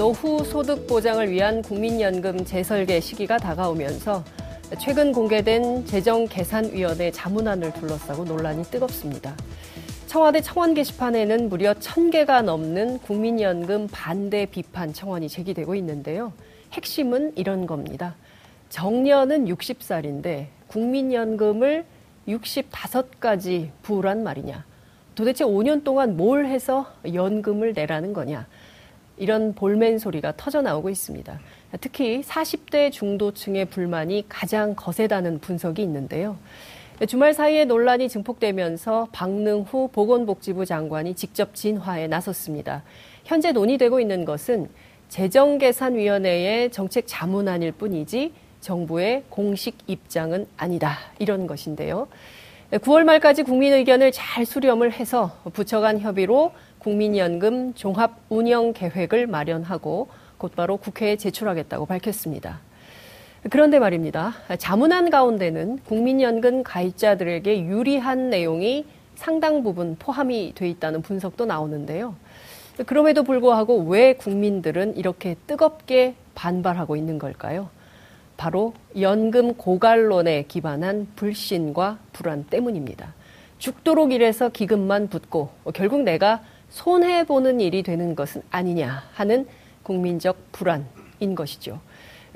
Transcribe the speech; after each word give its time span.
노후 0.00 0.42
소득 0.42 0.86
보장을 0.86 1.30
위한 1.30 1.60
국민연금 1.60 2.46
재설계 2.46 3.00
시기가 3.00 3.36
다가오면서 3.36 4.24
최근 4.78 5.12
공개된 5.12 5.84
재정계산위원회 5.84 7.10
자문안을 7.10 7.74
둘러싸고 7.74 8.24
논란이 8.24 8.62
뜨겁습니다. 8.62 9.36
청와대 10.06 10.40
청원 10.40 10.72
게시판에는 10.72 11.50
무려 11.50 11.74
1000개가 11.74 12.40
넘는 12.40 13.00
국민연금 13.00 13.88
반대 13.92 14.46
비판 14.46 14.94
청원이 14.94 15.28
제기되고 15.28 15.74
있는데요. 15.74 16.32
핵심은 16.72 17.34
이런 17.36 17.66
겁니다. 17.66 18.16
정년은 18.70 19.48
60살인데 19.48 20.46
국민연금을 20.68 21.84
65가지 22.26 23.68
부란 23.82 24.22
말이냐. 24.22 24.64
도대체 25.14 25.44
5년 25.44 25.84
동안 25.84 26.16
뭘 26.16 26.46
해서 26.46 26.90
연금을 27.04 27.74
내라는 27.74 28.14
거냐. 28.14 28.46
이런 29.20 29.54
볼멘 29.54 29.98
소리가 29.98 30.32
터져 30.36 30.62
나오고 30.62 30.88
있습니다. 30.88 31.38
특히 31.82 32.22
40대 32.22 32.90
중도층의 32.90 33.66
불만이 33.66 34.24
가장 34.30 34.74
거세다는 34.74 35.40
분석이 35.40 35.82
있는데요. 35.82 36.38
주말 37.06 37.34
사이에 37.34 37.66
논란이 37.66 38.08
증폭되면서 38.08 39.08
박능후 39.12 39.90
보건복지부 39.92 40.64
장관이 40.64 41.14
직접 41.14 41.54
진화에 41.54 42.06
나섰습니다. 42.08 42.82
현재 43.24 43.52
논의되고 43.52 44.00
있는 44.00 44.24
것은 44.24 44.68
재정계산위원회의 45.10 46.70
정책 46.70 47.04
자문안일 47.06 47.72
뿐이지 47.72 48.32
정부의 48.62 49.24
공식 49.28 49.76
입장은 49.86 50.46
아니다. 50.56 50.96
이런 51.18 51.46
것인데요. 51.46 52.08
9월 52.70 53.04
말까지 53.04 53.42
국민 53.42 53.72
의견을 53.72 54.12
잘 54.12 54.46
수렴을 54.46 54.92
해서 54.92 55.36
부처 55.52 55.80
간 55.80 55.98
협의로 55.98 56.52
국민연금 56.80 57.74
종합 57.74 58.16
운영 58.28 58.72
계획을 58.72 59.26
마련하고 59.26 60.08
곧바로 60.38 60.78
국회에 60.78 61.16
제출하겠다고 61.16 61.86
밝혔습니다. 61.86 62.60
그런데 63.50 63.78
말입니다. 63.78 64.34
자문안 64.58 65.10
가운데는 65.10 65.80
국민연금 65.86 66.62
가입자들에게 66.62 67.64
유리한 67.66 68.30
내용이 68.30 68.86
상당 69.14 69.62
부분 69.62 69.96
포함이 69.98 70.52
돼 70.54 70.68
있다는 70.68 71.02
분석도 71.02 71.46
나오는데요. 71.46 72.14
그럼에도 72.86 73.22
불구하고 73.22 73.84
왜 73.84 74.14
국민들은 74.14 74.96
이렇게 74.96 75.36
뜨겁게 75.46 76.14
반발하고 76.34 76.96
있는 76.96 77.18
걸까요? 77.18 77.68
바로 78.38 78.72
연금 78.98 79.54
고갈론에 79.54 80.44
기반한 80.48 81.08
불신과 81.16 81.98
불안 82.12 82.44
때문입니다. 82.44 83.12
죽도록 83.58 84.12
일해서 84.12 84.48
기금만 84.48 85.08
붙고 85.08 85.50
결국 85.74 86.02
내가 86.02 86.40
손해보는 86.70 87.60
일이 87.60 87.82
되는 87.82 88.14
것은 88.14 88.42
아니냐 88.50 89.04
하는 89.12 89.46
국민적 89.82 90.52
불안인 90.52 91.34
것이죠. 91.34 91.80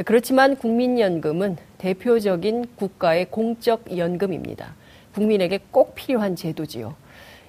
그렇지만 0.05 0.57
국민연금은 0.57 1.57
대표적인 1.79 2.67
국가의 2.77 3.31
공적 3.31 3.97
연금입니다. 3.97 4.75
국민에게 5.15 5.61
꼭 5.71 5.95
필요한 5.95 6.35
제도지요. 6.35 6.97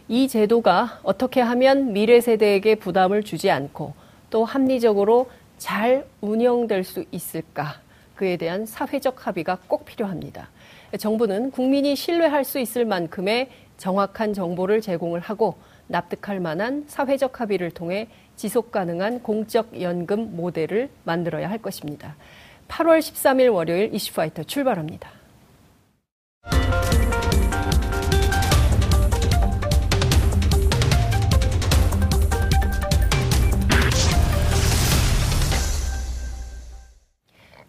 이 0.08 0.28
제도가 0.28 1.00
어떻게 1.02 1.42
하면 1.42 1.92
미래 1.94 2.22
세대에게 2.22 2.76
부담을 2.76 3.24
주지 3.24 3.50
않고 3.50 3.94
또 4.30 4.46
합리적으로 4.46 5.30
잘 5.58 6.06
운영될 6.22 6.84
수 6.84 7.06
있을까? 7.12 7.82
그에 8.16 8.38
대한 8.38 8.66
사회적 8.68 9.26
합의가 9.26 9.58
꼭 9.68 9.86
필요합니다. 9.86 10.50
정부는 11.00 11.50
국민이 11.52 11.96
신뢰할 11.96 12.44
수 12.44 12.60
있을 12.60 12.86
만큼의 12.86 13.50
정확한 13.78 14.34
정보를 14.34 14.82
제공을 14.82 15.20
하고 15.20 15.56
납득할 15.88 16.40
만한 16.40 16.86
사회적 16.88 17.40
합의를 17.40 17.72
통해 17.72 18.08
지속 18.36 18.72
가능한 18.72 19.22
공적 19.22 19.82
연금 19.82 20.36
모델을 20.36 20.90
만들어야 21.04 21.50
할 21.50 21.58
것입니다. 21.60 22.16
8월 22.68 23.00
13일 23.00 23.54
월요일 23.54 23.94
이슈파이터 23.94 24.44
출발합니다. 24.44 25.10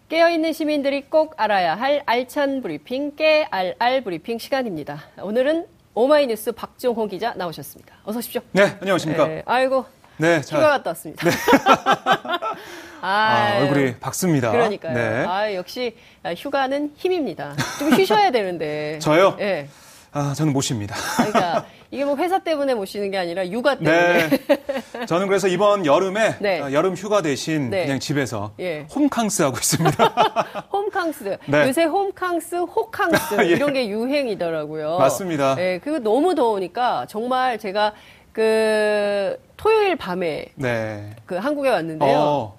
깨어있는 0.09 0.53
시민들이 0.53 1.03
꼭 1.03 1.35
알아야 1.37 1.75
할 1.75 2.03
알찬 2.07 2.63
브리핑, 2.63 3.17
깨알알 3.17 4.03
브리핑 4.03 4.39
시간입니다. 4.39 5.03
오늘은 5.21 5.67
오마이뉴스 5.97 6.53
박정호 6.53 7.07
기자 7.07 7.33
나오셨습니다. 7.35 7.95
어서 8.05 8.19
오십시오. 8.19 8.43
네, 8.53 8.77
안녕하십니까. 8.83 9.27
네, 9.27 9.43
아이고. 9.47 9.87
네, 10.19 10.43
자, 10.43 10.59
휴가 10.59 10.69
갔다 10.69 10.91
왔습니다. 10.91 11.27
네. 11.27 11.31
아, 13.01 13.09
아, 13.09 13.59
얼굴이 13.63 13.97
밝습니다. 13.97 14.53
그러니까요. 14.53 14.93
네. 14.95 15.25
아, 15.27 15.55
역시 15.55 15.97
휴가는 16.37 16.93
힘입니다. 16.97 17.57
좀 17.79 17.95
쉬셔야 17.95 18.31
되는데. 18.31 18.99
저요? 19.01 19.37
네. 19.39 19.69
아, 20.17 20.33
저는 20.33 20.55
못 20.55 20.63
쉽니다. 20.63 20.97
그러니까 21.19 21.67
이게 21.91 22.03
뭐 22.07 22.17
회사 22.17 22.39
때문에 22.39 22.75
못 22.75 22.87
쉬는 22.87 23.11
게 23.11 23.19
아니라 23.19 23.47
육아 23.47 23.75
때문에. 23.75 24.29
네. 24.29 25.07
저는 25.07 25.27
그래서 25.29 25.47
이번 25.47 25.85
여름에 25.85 26.37
네. 26.41 26.59
어, 26.59 26.73
여름 26.73 26.95
휴가 26.95 27.21
대신 27.21 27.69
네. 27.69 27.85
그냥 27.85 28.01
집에서 28.01 28.53
예. 28.59 28.87
홈캉스 28.95 29.43
하고 29.43 29.59
있습니다. 29.59 30.05
홈캉스. 30.73 31.37
네. 31.45 31.69
요새 31.69 31.85
홈캉스, 31.85 32.57
호캉스 32.57 33.35
예. 33.45 33.47
이런 33.49 33.75
게 33.75 33.89
유행이더라고요. 33.89 34.97
맞습니다. 34.97 35.55
네, 35.55 35.81
그리고 35.85 35.99
너무 35.99 36.35
더우니까 36.35 37.05
정말 37.11 37.59
제가 37.59 37.93
그 38.33 39.39
토요일 39.59 39.97
밤에 39.97 40.47
네. 40.55 41.11
그 41.27 41.35
한국에 41.35 41.69
왔는데요. 41.69 42.17
어. 42.17 42.57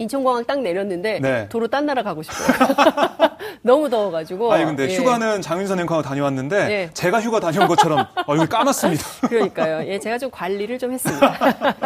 인천공항 0.00 0.46
딱 0.46 0.62
내렸는데 0.62 1.20
네. 1.20 1.48
도로 1.50 1.68
딴 1.68 1.84
나라 1.84 2.02
가고 2.02 2.22
싶어요. 2.22 2.56
너무 3.60 3.90
더워가지고. 3.90 4.50
아니 4.50 4.64
근데 4.64 4.88
예. 4.88 4.96
휴가는 4.96 5.42
장윤선 5.42 5.78
앵커가 5.80 6.00
다녀왔는데 6.00 6.56
예. 6.70 6.90
제가 6.94 7.20
휴가 7.20 7.38
다녀온 7.38 7.68
것처럼 7.68 8.06
얼굴 8.26 8.48
까맣습니다. 8.48 9.04
그러니까요. 9.28 9.86
예, 9.86 9.98
제가 9.98 10.16
좀 10.16 10.30
관리를 10.30 10.78
좀 10.78 10.92
했습니다. 10.92 11.34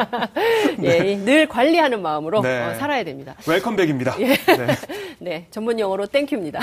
예, 0.84 0.98
네. 0.98 1.16
늘 1.16 1.48
관리하는 1.48 2.02
마음으로 2.02 2.41
네. 2.42 2.62
어, 2.62 2.75
살아야 2.75 3.02
됩니다. 3.02 3.34
welcome 3.48 3.74
back입니다. 3.74 4.14
예. 4.20 4.36
네. 4.36 4.76
네, 5.19 5.46
전문 5.50 5.81
용어로 5.81 6.06
thank 6.06 6.25
you입니다. 6.25 6.60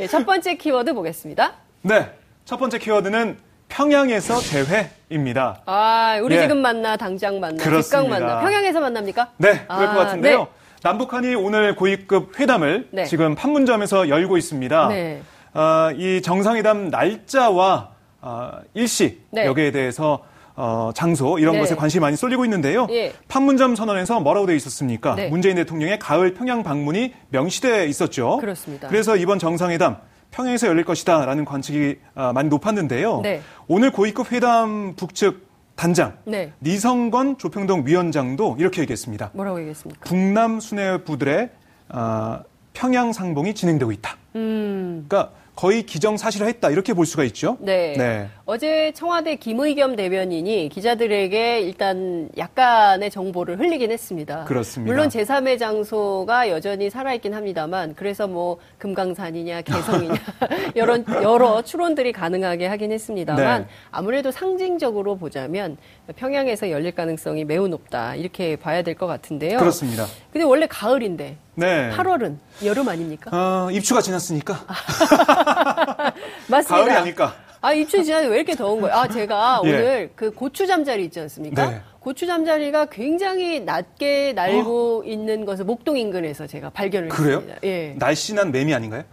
예, 0.00 0.08
첫 0.08 0.26
번째 0.26 0.56
키워드 0.56 0.92
보겠습니다. 0.92 1.52
네, 1.82 2.10
첫 2.44 2.56
번째 2.56 2.78
키워드는 2.78 3.38
평양에서 3.74 4.36
대회입니다. 4.38 5.60
아, 5.66 6.20
우리 6.22 6.36
예. 6.36 6.42
지금 6.42 6.62
만나, 6.62 6.96
당장 6.96 7.40
만나, 7.40 7.62
그렇습니다. 7.62 7.98
각 7.98 8.08
만나. 8.08 8.40
평양에서 8.40 8.78
만납니까? 8.78 9.32
네, 9.38 9.64
그럴 9.66 9.88
아, 9.88 9.94
것 9.94 9.98
같은데요. 9.98 10.38
네. 10.38 10.46
남북한이 10.84 11.34
오늘 11.34 11.74
고위급 11.74 12.38
회담을 12.38 12.86
네. 12.92 13.04
지금 13.04 13.34
판문점에서 13.34 14.08
열고 14.08 14.36
있습니다. 14.36 14.88
네. 14.88 15.22
어, 15.54 15.90
이 15.96 16.22
정상회담 16.22 16.90
날짜와 16.90 17.88
어, 18.20 18.52
일시 18.74 19.18
네. 19.30 19.44
여기에 19.44 19.72
대해서 19.72 20.24
어, 20.54 20.92
장소 20.94 21.40
이런 21.40 21.54
네. 21.54 21.60
것에 21.60 21.74
관심이 21.74 22.00
많이 22.00 22.16
쏠리고 22.16 22.44
있는데요. 22.44 22.86
예. 22.90 23.12
판문점 23.26 23.74
선언에서 23.74 24.20
뭐라고 24.20 24.46
되어 24.46 24.54
있었습니까? 24.54 25.16
네. 25.16 25.28
문재인 25.28 25.56
대통령의 25.56 25.98
가을 25.98 26.34
평양 26.34 26.62
방문이 26.62 27.12
명시돼 27.30 27.86
있었죠. 27.88 28.36
그렇습니다. 28.36 28.86
그래서 28.86 29.16
이번 29.16 29.40
정상회담 29.40 29.96
평양에서 30.34 30.66
열릴 30.66 30.84
것이다라는 30.84 31.44
관측이 31.44 31.98
아, 32.14 32.32
많이 32.32 32.48
높았는데요. 32.48 33.20
네. 33.22 33.40
오늘 33.68 33.90
고위급 33.92 34.32
회담 34.32 34.94
북측 34.96 35.46
단장 35.76 36.16
네. 36.24 36.52
니성건 36.60 37.38
조평동 37.38 37.86
위원장도 37.86 38.56
이렇게 38.58 38.82
얘기했습니다. 38.82 39.30
뭐라고 39.32 39.58
얘기했습니까? 39.60 40.04
북남 40.04 40.60
수뇌부들의 40.60 41.50
어, 41.90 42.40
평양 42.72 43.12
상봉이 43.12 43.54
진행되고 43.54 43.92
있다. 43.92 44.16
음. 44.34 45.06
그러니까 45.08 45.32
거의 45.54 45.84
기정사실화했다 45.84 46.70
이렇게 46.70 46.92
볼 46.94 47.06
수가 47.06 47.22
있죠. 47.24 47.56
네. 47.60 47.94
네. 47.96 48.28
어제 48.44 48.90
청와대 48.92 49.36
김의겸 49.36 49.94
대변인이 49.94 50.68
기자들에게 50.68 51.60
일단 51.60 52.28
약간의 52.36 53.10
정보를 53.10 53.58
흘리긴 53.60 53.92
했습니다. 53.92 54.44
그렇습니다. 54.44 54.92
물론 54.92 55.08
제3의 55.08 55.58
장소가 55.60 56.48
여전히 56.50 56.90
살아있긴 56.90 57.34
합니다만 57.34 57.94
그래서 57.94 58.26
뭐 58.26 58.58
금강산이냐 58.78 59.62
개성이냐 59.62 60.14
여러 60.76 60.98
여러 61.22 61.62
추론들이 61.62 62.12
가능하게 62.12 62.66
하긴 62.66 62.90
했습니다만 62.90 63.62
네. 63.62 63.68
아무래도 63.92 64.32
상징적으로 64.32 65.16
보자면 65.16 65.76
평양에서 66.16 66.70
열릴 66.70 66.92
가능성이 66.94 67.44
매우 67.44 67.68
높다 67.68 68.16
이렇게 68.16 68.56
봐야 68.56 68.82
될 68.82 68.94
것 68.94 69.06
같은데요. 69.08 69.58
그렇습니다. 69.58 70.06
근데 70.32 70.44
원래 70.44 70.66
가을인데 70.68 71.36
네. 71.56 71.90
8월은 71.96 72.36
여름 72.64 72.88
아닙니까? 72.88 73.30
어, 73.32 73.70
입추가 73.70 74.00
지났으니까. 74.00 74.64
맞습니다. 76.48 76.76
가을이 76.76 76.90
아닐까. 76.92 77.34
아, 77.64 77.72
입춘 77.72 78.04
지났는데 78.04 78.30
왜 78.30 78.40
이렇게 78.40 78.54
더운 78.54 78.82
거예요? 78.82 78.94
아, 78.94 79.08
제가 79.08 79.62
예. 79.64 79.68
오늘 79.70 80.10
그 80.14 80.30
고추 80.30 80.66
잠자리 80.66 81.04
있지 81.06 81.18
않습니까? 81.20 81.70
네. 81.70 81.80
고추 81.98 82.26
잠자리가 82.26 82.84
굉장히 82.86 83.60
낮게 83.60 84.34
날고 84.34 84.98
어? 84.98 85.04
있는 85.06 85.46
것을 85.46 85.64
목동 85.64 85.96
인근에서 85.96 86.46
제가 86.46 86.68
발견을 86.68 87.08
그래요? 87.08 87.36
했습니다. 87.36 87.60
예. 87.64 87.94
날씬한 87.98 88.52
매미 88.52 88.74
아닌가요? 88.74 89.04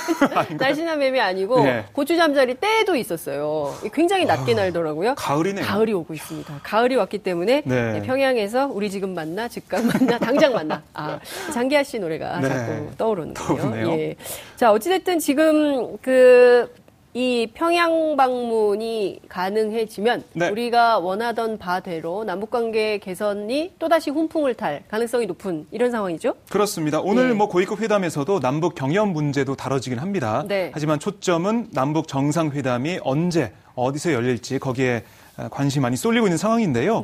날씬한 0.58 0.98
매미 0.98 1.18
아니고 1.18 1.64
예. 1.66 1.86
고추 1.92 2.18
잠자리 2.18 2.52
때도 2.56 2.94
있었어요. 2.96 3.74
굉장히 3.94 4.26
낮게 4.26 4.52
아, 4.52 4.56
날더라고요. 4.56 5.14
가을이네요. 5.14 5.64
가을이 5.64 5.94
오고 5.94 6.12
있습니다. 6.12 6.60
가을이 6.62 6.96
왔기 6.96 7.18
때문에 7.18 7.62
네. 7.64 8.02
평양에서 8.02 8.66
우리 8.66 8.90
지금 8.90 9.14
만나, 9.14 9.48
즉각 9.48 9.82
만나, 9.82 10.18
당장 10.18 10.52
만나. 10.52 10.82
아, 10.92 11.18
장기하 11.54 11.82
씨 11.82 11.98
노래가 11.98 12.40
네. 12.40 12.48
자꾸 12.50 12.90
떠오르는군요. 12.98 13.92
예. 13.92 14.16
자, 14.56 14.70
어찌됐든 14.70 15.18
지금 15.18 15.96
그 16.02 16.70
이 17.16 17.46
평양 17.54 18.16
방문이 18.16 19.20
가능해지면 19.28 20.24
네. 20.32 20.48
우리가 20.48 20.98
원하던 20.98 21.58
바대로 21.58 22.24
남북 22.24 22.50
관계 22.50 22.98
개선이 22.98 23.74
또다시 23.78 24.10
훈풍을 24.10 24.54
탈 24.54 24.82
가능성이 24.88 25.26
높은 25.26 25.64
이런 25.70 25.92
상황이죠? 25.92 26.34
그렇습니다. 26.50 27.00
오늘 27.00 27.28
네. 27.28 27.34
뭐 27.34 27.48
고위급 27.48 27.80
회담에서도 27.80 28.40
남북 28.40 28.74
경협 28.74 29.10
문제도 29.10 29.54
다뤄지긴 29.54 30.00
합니다. 30.00 30.44
네. 30.48 30.72
하지만 30.74 30.98
초점은 30.98 31.68
남북 31.70 32.08
정상회담이 32.08 32.98
언제 33.04 33.52
어디서 33.76 34.12
열릴지 34.12 34.58
거기에 34.58 35.04
관심이 35.52 35.82
많이 35.82 35.96
쏠리고 35.96 36.26
있는 36.26 36.36
상황인데요. 36.36 37.00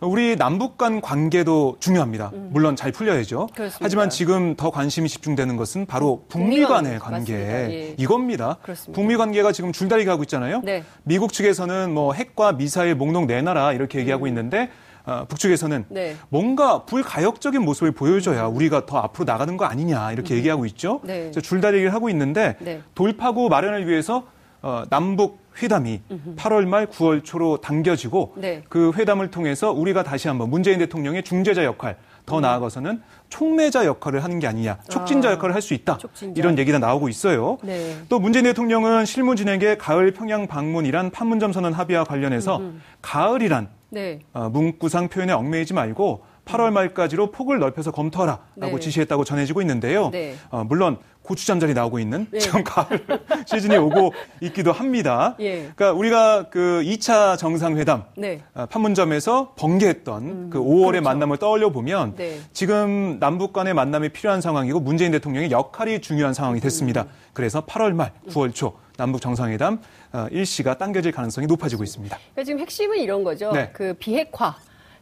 네. 0.00 0.06
우리 0.06 0.36
남북 0.36 0.76
간 0.76 1.00
관계도 1.00 1.76
중요합니다. 1.80 2.30
음. 2.34 2.50
물론 2.52 2.76
잘 2.76 2.92
풀려야죠. 2.92 3.48
그렇습니다. 3.54 3.78
하지만 3.80 4.10
지금 4.10 4.54
더 4.56 4.70
관심이 4.70 5.08
집중되는 5.08 5.56
것은 5.56 5.86
바로 5.86 6.24
북미 6.28 6.62
간의 6.62 6.98
관계 6.98 7.34
예. 7.34 7.94
이겁니다. 7.98 8.58
그렇습니다. 8.62 8.94
북미 8.94 9.16
관계가 9.16 9.52
지금 9.52 9.72
줄다리 9.72 10.04
가고 10.04 10.22
있잖아요. 10.24 10.60
네. 10.64 10.84
미국 11.02 11.32
측에서는 11.32 11.92
뭐 11.92 12.12
핵과 12.12 12.52
미사일 12.52 12.94
목록 12.94 13.26
내놔라 13.26 13.72
이렇게 13.72 13.98
얘기하고 14.00 14.24
음. 14.24 14.28
있는데 14.28 14.70
어, 15.06 15.24
북측에서는 15.28 15.84
네. 15.88 16.16
뭔가 16.28 16.84
불가역적인 16.84 17.62
모습을 17.62 17.92
보여줘야 17.92 18.46
우리가 18.46 18.86
더 18.86 18.98
앞으로 18.98 19.24
나가는 19.24 19.56
거 19.56 19.64
아니냐 19.64 20.12
이렇게 20.12 20.34
음. 20.34 20.38
얘기하고 20.38 20.66
있죠. 20.66 21.00
네. 21.04 21.30
줄다리기를 21.30 21.94
하고 21.94 22.10
있는데 22.10 22.56
네. 22.60 22.82
돌파구 22.94 23.48
마련을 23.48 23.88
위해서 23.88 24.24
어, 24.62 24.82
남북 24.90 25.45
회담이 25.62 26.00
음흠. 26.10 26.36
8월 26.36 26.66
말 26.66 26.86
9월 26.86 27.24
초로 27.24 27.60
당겨지고 27.60 28.34
네. 28.36 28.62
그 28.68 28.92
회담을 28.94 29.30
통해서 29.30 29.72
우리가 29.72 30.02
다시 30.02 30.28
한번 30.28 30.50
문재인 30.50 30.78
대통령의 30.78 31.22
중재자 31.22 31.64
역할 31.64 31.96
더 32.26 32.38
음. 32.38 32.42
나아가서는 32.42 33.02
촉매자 33.28 33.86
역할을 33.86 34.22
하는 34.24 34.38
게 34.40 34.46
아니냐, 34.46 34.78
촉진자 34.88 35.28
아, 35.28 35.32
역할을 35.32 35.54
할 35.54 35.62
수 35.62 35.74
있다. 35.74 35.98
촉진자. 35.98 36.38
이런 36.38 36.58
얘기가 36.58 36.78
나오고 36.78 37.08
있어요. 37.08 37.58
네. 37.62 37.96
또 38.08 38.18
문재인 38.18 38.44
대통령은 38.44 39.04
실무진에게 39.04 39.78
가을 39.78 40.12
평양 40.12 40.46
방문이란 40.46 41.10
판문점 41.10 41.52
선언 41.52 41.72
합의와 41.72 42.04
관련해서 42.04 42.58
음흠. 42.58 42.76
가을이란 43.02 43.68
네. 43.90 44.20
어, 44.32 44.48
문구상 44.48 45.08
표현에 45.08 45.32
얽매이지 45.32 45.74
말고 45.74 46.24
8월 46.44 46.70
말까지로 46.70 47.32
폭을 47.32 47.58
넓혀서 47.58 47.90
검토하라라고 47.90 48.76
네. 48.76 48.78
지시했다고 48.78 49.24
전해지고 49.24 49.60
있는데요. 49.62 50.10
네. 50.10 50.34
어, 50.50 50.64
물론 50.64 50.98
고추 51.26 51.46
잠자리 51.46 51.74
나오고 51.74 51.98
있는 51.98 52.26
네. 52.30 52.38
지금 52.38 52.62
가을 52.62 53.04
시즌이 53.46 53.76
오고 53.76 54.14
있기도 54.42 54.72
합니다. 54.72 55.34
예. 55.40 55.70
그러니까 55.74 55.92
우리가 55.92 56.48
그 56.50 56.82
2차 56.84 57.36
정상회담 57.36 58.04
네. 58.16 58.40
어, 58.54 58.66
판문점에서 58.66 59.54
번개했던 59.56 60.22
음, 60.22 60.50
그 60.50 60.60
5월의 60.60 60.86
그렇죠. 60.92 61.02
만남을 61.02 61.36
떠올려 61.38 61.70
보면 61.70 62.14
네. 62.16 62.38
지금 62.52 63.18
남북 63.18 63.52
간의 63.52 63.74
만남이 63.74 64.10
필요한 64.10 64.40
상황이고 64.40 64.80
문재인 64.80 65.10
대통령의 65.12 65.50
역할이 65.50 66.00
중요한 66.00 66.32
상황이 66.32 66.60
됐습니다. 66.60 67.02
음. 67.02 67.08
그래서 67.32 67.66
8월 67.66 67.92
말, 67.92 68.12
9월 68.28 68.54
초 68.54 68.74
남북 68.96 69.20
정상회담 69.20 69.80
어, 70.12 70.26
일시가 70.30 70.78
당겨질 70.78 71.12
가능성이 71.12 71.46
높아지고 71.48 71.82
있습니다. 71.82 72.16
그러니까 72.16 72.44
지금 72.44 72.60
핵심은 72.60 72.98
이런 72.98 73.24
거죠. 73.24 73.50
네. 73.52 73.70
그 73.72 73.94
비핵화. 73.94 74.56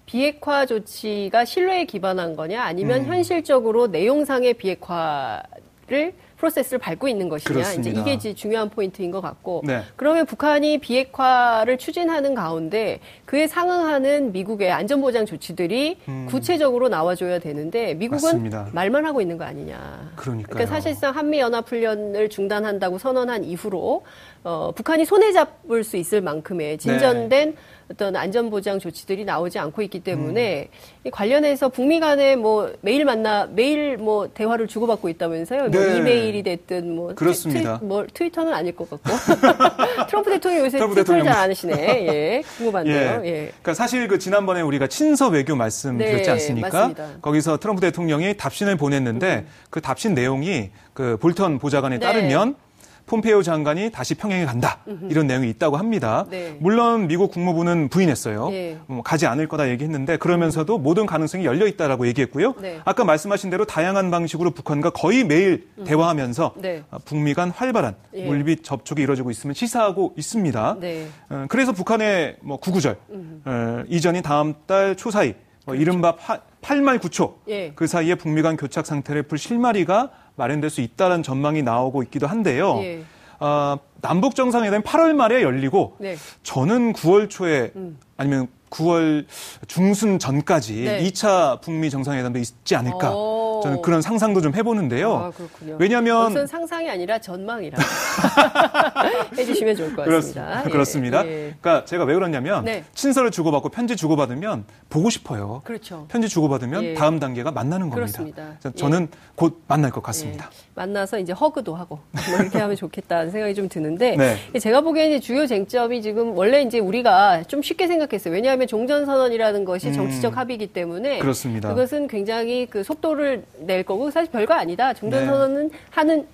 비핵화 0.07 0.67
조치가 0.67 1.45
신뢰에 1.45 1.87
기반한 1.87 2.37
거냐 2.37 2.63
아니면 2.63 3.03
음. 3.03 3.07
현실적으로 3.07 3.87
내용상의 3.87 4.55
비핵화 4.55 5.43
를 5.89 6.15
프로세스를 6.45 6.79
밟고 6.79 7.09
있는 7.09 7.29
것이냐 7.29 7.55
그렇습니다. 7.55 7.91
이제 7.91 8.01
이게 8.01 8.13
이제 8.13 8.35
중요한 8.35 8.69
포인트인 8.69 9.11
것 9.11 9.21
같고 9.21 9.63
네. 9.65 9.83
그러면 9.97 10.27
북한이 10.27 10.79
비핵화를 10.79 11.79
추진하는 11.79 12.35
가운데 12.35 13.01
그에 13.25 13.47
상응하는 13.47 14.33
미국의 14.33 14.71
안전보장 14.71 15.27
조치들이 15.27 15.99
음. 16.09 16.27
구체적으로 16.29 16.89
나와줘야 16.89 17.39
되는데 17.39 17.95
미국은 17.95 18.23
맞습니다. 18.23 18.69
말만 18.73 19.07
하고 19.07 19.21
있는 19.21 19.39
거 19.39 19.45
아니냐. 19.45 20.13
그러니까요. 20.17 20.51
그러니까 20.51 20.75
사실상 20.75 21.17
한미 21.17 21.41
연합 21.41 21.69
훈련을 21.69 22.29
중단한다고 22.29 22.99
선언한 22.99 23.45
이후로 23.45 24.03
어, 24.45 24.73
북한이 24.75 25.07
손에 25.07 25.33
잡을 25.33 25.85
수 25.85 25.97
있을 25.97 26.21
만큼의 26.21 26.77
진전된 26.77 27.51
네. 27.51 27.57
어떤 27.91 28.17
안전보장 28.17 28.79
조치들이 28.79 29.25
나오지 29.25 29.59
않고 29.59 29.83
있기 29.83 30.01
때문에 30.01 30.69
음. 31.05 31.11
관련해서 31.11 31.69
북미 31.69 32.01
간에 32.01 32.37
뭐 32.37 32.73
매일 32.81 33.05
만나 33.05 33.47
매일 33.47 33.97
뭐 33.97 34.29
대화를 34.33 34.69
주고받고 34.69 35.09
있다면서요. 35.09 35.61
뭐 35.61 35.69
네. 35.69 35.79
뭐 35.79 35.97
이메일 35.97 36.34
이 36.35 36.43
됐든 36.43 36.95
뭐 36.95 37.15
그렇습니다. 37.15 37.79
트위, 37.79 37.89
뭐 37.89 38.07
트위터는 38.13 38.53
아닐 38.53 38.75
것 38.75 38.91
같고 38.91 39.09
트럼프 40.09 40.31
대통령 40.31 40.65
요새 40.65 40.79
트럼프 40.79 40.95
트위터를 40.97 41.25
잘 41.25 41.35
안 41.45 41.51
하시네. 41.51 42.07
예, 42.07 42.43
궁금한데요. 42.59 43.23
예. 43.25 43.29
예. 43.29 43.33
그러니까 43.47 43.75
사실 43.75 44.09
그 44.09 44.19
지난번에 44.19 44.61
우리가 44.63 44.87
친서 44.87 45.29
외교 45.29 45.55
말씀드렸지 45.57 46.23
네, 46.25 46.31
않습니까? 46.31 46.69
맞습니다. 46.69 47.09
거기서 47.23 47.59
트럼프 47.59 47.81
대통령이 47.81 48.37
답신을 48.37 48.77
보냈는데 48.77 49.45
음. 49.47 49.49
그 49.71 49.81
답신 49.81 50.15
내용이 50.15 50.71
그 50.93 51.17
볼턴 51.19 51.59
보좌관에 51.59 51.99
네. 51.99 52.07
따르면 52.07 52.57
폼페이오 53.07 53.43
장관이 53.43 53.91
다시 53.91 54.15
평양에 54.15 54.47
간다 54.47 54.79
이런 55.11 55.27
내용이 55.27 55.49
있다고 55.51 55.77
합니다. 55.77 56.25
네. 56.31 56.57
물론 56.59 57.07
미국 57.07 57.31
국무부는 57.33 57.89
부인했어요. 57.89 58.49
네. 58.49 58.79
뭐 58.87 59.03
가지 59.03 59.27
않을 59.27 59.47
거다 59.47 59.69
얘기했는데 59.69 60.17
그러면서도 60.17 60.79
모든 60.79 61.05
가능성이 61.05 61.45
열려 61.45 61.67
있다라고 61.67 62.07
얘기했고요. 62.07 62.55
네. 62.61 62.81
아까 62.85 63.05
말씀하신 63.05 63.51
대로 63.51 63.67
다양한 63.67 64.11
방식으로 64.11 64.53
북한과 64.53 64.91
거의 64.91 65.23
매일 65.25 65.69
음. 65.79 65.85
대화하면서 65.85 66.55
네. 66.57 66.83
어, 66.91 66.97
북미 67.05 67.35
간 67.35 67.51
활발한 67.51 67.95
예. 68.15 68.25
물밑 68.27 68.65
접촉이 68.65 69.03
이루어지고 69.03 69.31
있으면 69.31 69.53
시사하고 69.55 70.15
있습니다. 70.17 70.77
네. 70.81 71.07
어, 71.29 71.45
그래서 71.49 71.73
북한의 71.73 72.37
뭐 72.41 72.57
구구절 72.57 72.97
음. 73.11 73.43
어, 73.45 73.83
이전이 73.89 74.23
다음 74.23 74.55
달 74.67 74.95
초 74.97 75.11
사이 75.11 75.35
뭐 75.67 75.75
그렇죠. 75.75 75.83
이른바 75.83 76.17
8말 76.63 76.99
9초 77.01 77.35
예. 77.49 77.73
그 77.75 77.87
사이에 77.87 78.15
북미 78.15 78.43
간 78.43 78.57
교착 78.57 78.87
상태를 78.87 79.25
풀 79.25 79.39
실마리가 79.39 80.11
마련될 80.37 80.71
수 80.71 80.81
있다는 80.81 81.23
전망이 81.23 81.63
나오고 81.63 82.03
있기도 82.05 82.27
한데요. 82.27 82.81
예. 82.83 83.03
어, 83.41 83.77
남북 84.01 84.35
정상회담이 84.35 84.85
8월 84.85 85.13
말에 85.15 85.43
열리고 85.43 85.97
네. 85.99 86.17
저는 86.43 86.93
9월 86.93 87.29
초에 87.29 87.73
음. 87.77 87.99
아니면 88.17 88.49
9월 88.71 89.27
중순 89.67 90.19
전까지 90.19 90.85
네. 90.85 91.03
2차 91.05 91.61
북미 91.61 91.91
정상회담도 91.91 92.39
있지 92.39 92.77
않을까. 92.77 93.15
오. 93.15 93.44
저는 93.65 93.83
그런 93.83 94.03
상상도 94.03 94.41
좀 94.41 94.55
해보는데요. 94.55 95.15
아, 95.15 95.31
그렇군요. 95.31 95.77
왜냐하면 95.79 96.31
우선 96.31 96.47
상상이 96.47 96.89
아니라 96.91 97.19
전망이라 97.19 97.79
해주시면 99.37 99.77
좋을 99.77 99.97
것 99.97 100.05
같습니다. 100.05 100.63
그렇습니다. 100.65 101.27
예, 101.27 101.31
예. 101.31 101.55
그러니까 101.61 101.85
제가 101.87 102.05
왜 102.05 102.15
그러냐면 102.15 102.65
네. 102.65 102.85
친서를 102.95 103.31
주고받고 103.31 103.71
편지 103.71 103.97
주고받으면 103.97 104.65
보고 104.91 105.09
싶어요. 105.11 105.63
그렇죠. 105.65 106.07
편지 106.09 106.29
주고받으면 106.29 106.85
예. 106.85 106.95
다음 106.95 107.19
단계가 107.19 107.51
만나는 107.51 107.91
겁니다. 107.91 108.19
그렇습니다. 108.19 108.73
저는 108.77 109.09
예. 109.13 109.19
곧 109.35 109.63
만날 109.67 109.91
것 109.91 110.03
같습니다. 110.03 110.51
예. 110.77 110.81
만나서 110.81 111.19
이제 111.19 111.33
허그도 111.33 111.75
하고 111.75 111.99
뭐 112.31 112.39
이렇게 112.41 112.59
하면 112.59 112.77
좋겠다는 112.77 113.31
생각이 113.31 113.55
좀 113.55 113.69
드는데 113.69 114.17
네. 114.17 114.59
제가 114.59 114.81
보기에는 114.81 115.21
주요 115.21 115.47
쟁점이 115.47 116.03
지금 116.03 116.37
원래 116.37 116.63
이제 116.63 116.79
우리가 116.79 117.45
좀 117.45 117.63
쉽게 117.63 117.87
생각했어요. 117.87 118.35
왜냐하면 118.35 118.67
종전 118.67 119.07
선언이라는 119.07 119.65
것이 119.65 119.89
음. 119.89 119.93
정치적 119.93 120.37
합의이기 120.37 120.69
때문에 120.69 121.19
그렇습니다. 121.19 121.69
그것은 121.69 122.09
굉장히 122.09 122.67
그 122.67 122.83
속도를 122.83 123.45
낼 123.61 123.83
거고 123.85 124.11
사실 124.11 124.31
별거 124.31 124.55
아니다. 124.55 124.93
종전 124.95 125.27
선언은 125.27 125.69
네. 125.69 125.79
하는 125.91 126.27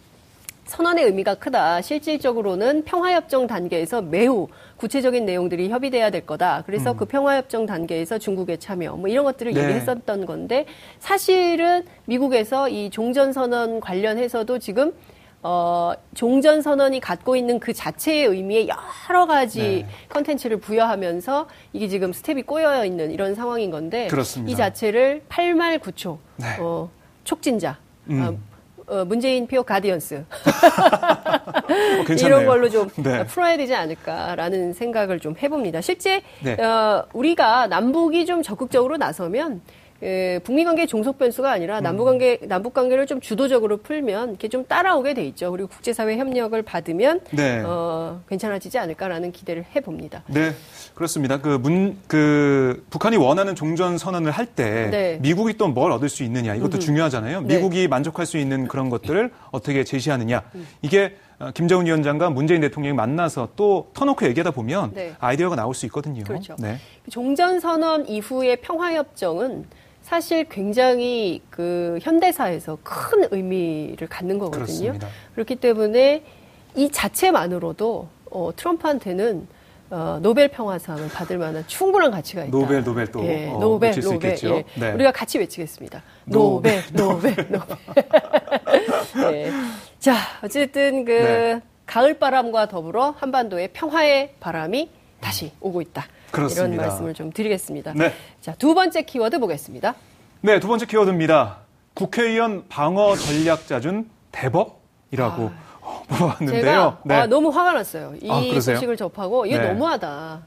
선언의 0.71 1.05
의미가 1.05 1.35
크다. 1.35 1.83
실질적으로는 1.83 2.85
평화협정 2.85 3.49
단계에서 3.49 4.03
매우 4.03 4.47
구체적인 4.77 5.27
내용들이 5.27 5.69
협의돼야 5.69 6.11
될 6.11 6.25
거다. 6.25 6.63
그래서 6.65 6.93
음. 6.93 6.97
그 6.97 7.07
평화협정 7.07 7.67
단계에서 7.67 8.19
중국의 8.19 8.59
참여, 8.59 8.93
뭐 8.93 9.09
이런 9.09 9.25
것들을 9.25 9.53
네. 9.53 9.63
얘기했었던 9.65 10.27
건데 10.27 10.67
사실은 11.01 11.85
미국에서 12.05 12.69
이 12.69 12.89
종전선언 12.91 13.81
관련해서도 13.81 14.61
지금 14.61 14.95
어, 15.43 15.93
종전 16.15 16.63
선언이 16.63 17.01
갖고 17.01 17.35
있는 17.35 17.59
그 17.59 17.73
자체의 17.73 18.27
의미에 18.27 18.69
여러 19.09 19.27
가지 19.27 19.61
네. 19.61 19.87
컨텐츠를 20.11 20.59
부여하면서 20.59 21.49
이게 21.73 21.89
지금 21.89 22.13
스텝이 22.13 22.43
꼬여 22.43 22.85
있는 22.85 23.11
이런 23.11 23.35
상황인 23.35 23.73
건데 23.73 24.07
그렇습니다. 24.07 24.53
이 24.53 24.55
자체를 24.55 25.23
8말 25.29 25.81
9초 25.81 26.19
네. 26.37 26.47
어, 26.61 26.89
촉진자 27.25 27.79
음. 28.11 28.21
어, 28.23 28.50
어, 28.91 29.05
문재인 29.05 29.47
표 29.47 29.63
가디언스 29.63 30.17
어, 30.17 32.13
이런 32.13 32.45
걸로 32.45 32.69
좀 32.69 32.89
네. 33.01 33.25
풀어야 33.25 33.57
되지 33.57 33.73
않을까라는 33.75 34.73
생각을 34.73 35.21
좀 35.21 35.37
해봅니다. 35.41 35.81
실제 35.81 36.23
네. 36.41 36.55
어, 36.61 37.07
우리가 37.13 37.69
남북이 37.69 38.27
좀 38.27 38.43
적극적으로 38.43 38.97
나서면 38.97 39.61
예, 40.03 40.41
북미 40.45 40.65
관계 40.65 40.87
종속 40.87 41.19
변수가 41.19 41.51
아니라 41.51 41.79
음. 41.79 41.83
남북 41.83 42.05
관계 42.07 42.39
남북 42.43 42.73
관계를 42.75 43.07
좀 43.07 43.21
주도적으로 43.21 43.77
풀면 43.79 44.31
이렇게 44.31 44.49
좀 44.49 44.65
따라오게 44.67 45.15
돼 45.15 45.25
있죠. 45.27 45.51
그리고 45.51 45.69
국제사회 45.69 46.17
협력을 46.17 46.61
받으면 46.63 47.21
네. 47.33 47.63
어, 47.65 48.23
괜찮아지지 48.29 48.79
않을까라는 48.79 49.33
기대를 49.33 49.65
해봅니다. 49.77 50.23
네, 50.29 50.53
그렇습니다. 50.95 51.41
그 51.41 51.59
문 51.59 51.99
그 52.07 52.85
북한이 52.91 53.17
원하는 53.17 53.55
종전 53.55 53.99
선언을 53.99 54.31
할때 54.31 54.89
네. 54.91 55.19
미국이 55.21 55.55
또 55.55 55.69
뭘 55.71 55.93
얻을 55.93 56.09
수 56.09 56.25
있느냐 56.25 56.55
이것도 56.57 56.79
음 56.79 56.81
중요하잖아요. 56.81 57.43
네. 57.43 57.55
미국이 57.57 57.87
만족할 57.87 58.27
수 58.27 58.39
있는 58.39 58.67
그런 58.67 58.91
것들을 58.91 59.31
어떻게 59.53 59.85
제시하느냐 59.85 60.43
음. 60.57 60.67
이게 60.83 61.17
어, 61.39 61.51
김정은 61.55 61.87
위원장과 61.87 62.31
문재인 62.31 62.61
대통령이 62.61 62.95
만나서 62.97 63.51
또 63.57 63.89
터놓고 63.95 64.27
얘기하다 64.27 64.51
보면 64.51 64.93
네. 64.95 65.15
아이디어가 65.21 65.57
나올 65.57 65.75
수 65.75 65.87
있거든요. 65.87 66.25
그렇죠. 66.25 66.57
네. 66.59 66.77
종전 67.09 67.61
선언 67.61 68.07
이후의 68.09 68.61
평화 68.63 68.93
협정은 68.95 69.65
사실 70.03 70.45
굉장히 70.49 71.43
그 71.51 71.99
현대사에서 72.03 72.79
큰 72.83 73.27
의미를 73.31 74.09
갖는 74.09 74.39
거거든요. 74.39 74.65
그렇습니다. 74.65 75.09
그렇기 75.35 75.57
때문에 75.57 76.23
이 76.77 76.91
자체만으로도 76.91 78.09
어, 78.31 78.51
트럼프한테는 78.57 79.47
어, 79.91 80.21
노벨 80.23 80.49
평화상을 80.49 81.09
받을 81.09 81.39
만한 81.39 81.65
충분한 81.67 82.13
가치가 82.13 82.45
있다. 82.45 82.57
노벨, 82.57 82.85
노벨 82.85 83.07
또 83.09 83.25
예, 83.25 83.49
어, 83.49 83.59
노벨, 83.59 83.93
노벨. 84.01 84.39
예. 84.45 84.65
네. 84.77 84.93
우리가 84.93 85.11
같이 85.11 85.39
외치겠습니다. 85.39 86.03
노벨, 86.27 86.81
노벨, 86.93 87.35
노벨. 87.51 87.51
노벨. 87.51 89.35
예. 89.35 89.53
자, 89.99 90.15
어쨌든 90.45 91.05
그 91.05 91.11
네. 91.11 91.61
가을 91.87 92.19
바람과 92.21 92.69
더불어 92.69 93.17
한반도의 93.19 93.71
평화의 93.73 94.35
바람이 94.39 94.91
다시 95.21 95.51
오고 95.61 95.83
있다. 95.83 96.07
그렇습니다. 96.31 96.75
이런 96.75 96.87
말씀을 96.89 97.15
좀 97.15 97.33
드리겠습니다. 97.33 97.93
네. 97.95 98.13
자, 98.41 98.55
두 98.55 98.75
번째 98.75 99.03
키워드 99.03 99.39
보겠습니다. 99.41 99.95
네, 100.43 100.61
두 100.61 100.69
번째 100.69 100.87
키워드입니다. 100.87 101.59
국회의원 101.95 102.65
방어 102.69 103.17
전략 103.17 103.67
자 103.67 103.81
준 103.81 104.09
대법이라고 104.33 105.51
아, 105.83 106.03
뽑았는데요. 106.09 106.63
제가 106.63 106.99
네. 107.05 107.15
아, 107.15 107.27
너무 107.27 107.49
화가 107.49 107.73
났어요. 107.73 108.15
이 108.21 108.31
아, 108.31 108.61
소식을 108.61 108.97
접하고 108.97 109.47
이게 109.47 109.59
네. 109.59 109.69
너무하다. 109.69 110.43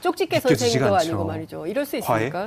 쪽집게 0.00 0.38
선생도 0.40 0.94
아니고 0.94 1.24
말이죠. 1.24 1.66
이럴 1.66 1.84
수 1.84 1.96
있습니까? 1.96 2.42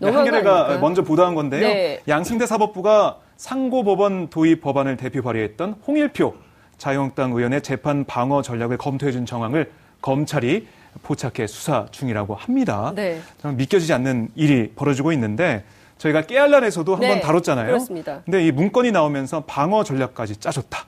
네, 0.00 0.10
한겨레가 0.10 0.78
먼저 0.78 1.02
보도한 1.02 1.34
건데요. 1.34 1.60
네. 1.66 2.00
양승태 2.06 2.46
사법부가 2.46 3.18
상고법원 3.36 4.28
도입 4.30 4.60
법안을 4.60 4.96
대표 4.96 5.22
발의했던 5.22 5.80
홍일표 5.86 6.34
자유한국당 6.78 7.32
의원의 7.32 7.62
재판 7.62 8.04
방어 8.04 8.42
전략을 8.42 8.76
검토해준 8.76 9.26
정황을 9.26 9.72
검찰이 10.02 10.68
포착해 11.02 11.46
수사 11.46 11.86
중이라고 11.90 12.34
합니다. 12.34 12.92
네. 12.94 13.20
정 13.40 13.56
믿겨지지 13.56 13.92
않는 13.92 14.30
일이 14.34 14.72
벌어지고 14.74 15.12
있는데 15.12 15.64
저희가 15.98 16.22
깨알란에서도 16.22 16.92
한번 16.92 17.08
네, 17.08 17.20
다뤘잖아요. 17.20 17.66
그렇습니다. 17.66 18.22
근데 18.24 18.46
이 18.46 18.52
문건이 18.52 18.92
나오면서 18.92 19.44
방어 19.44 19.84
전략까지 19.84 20.36
짜줬다. 20.36 20.86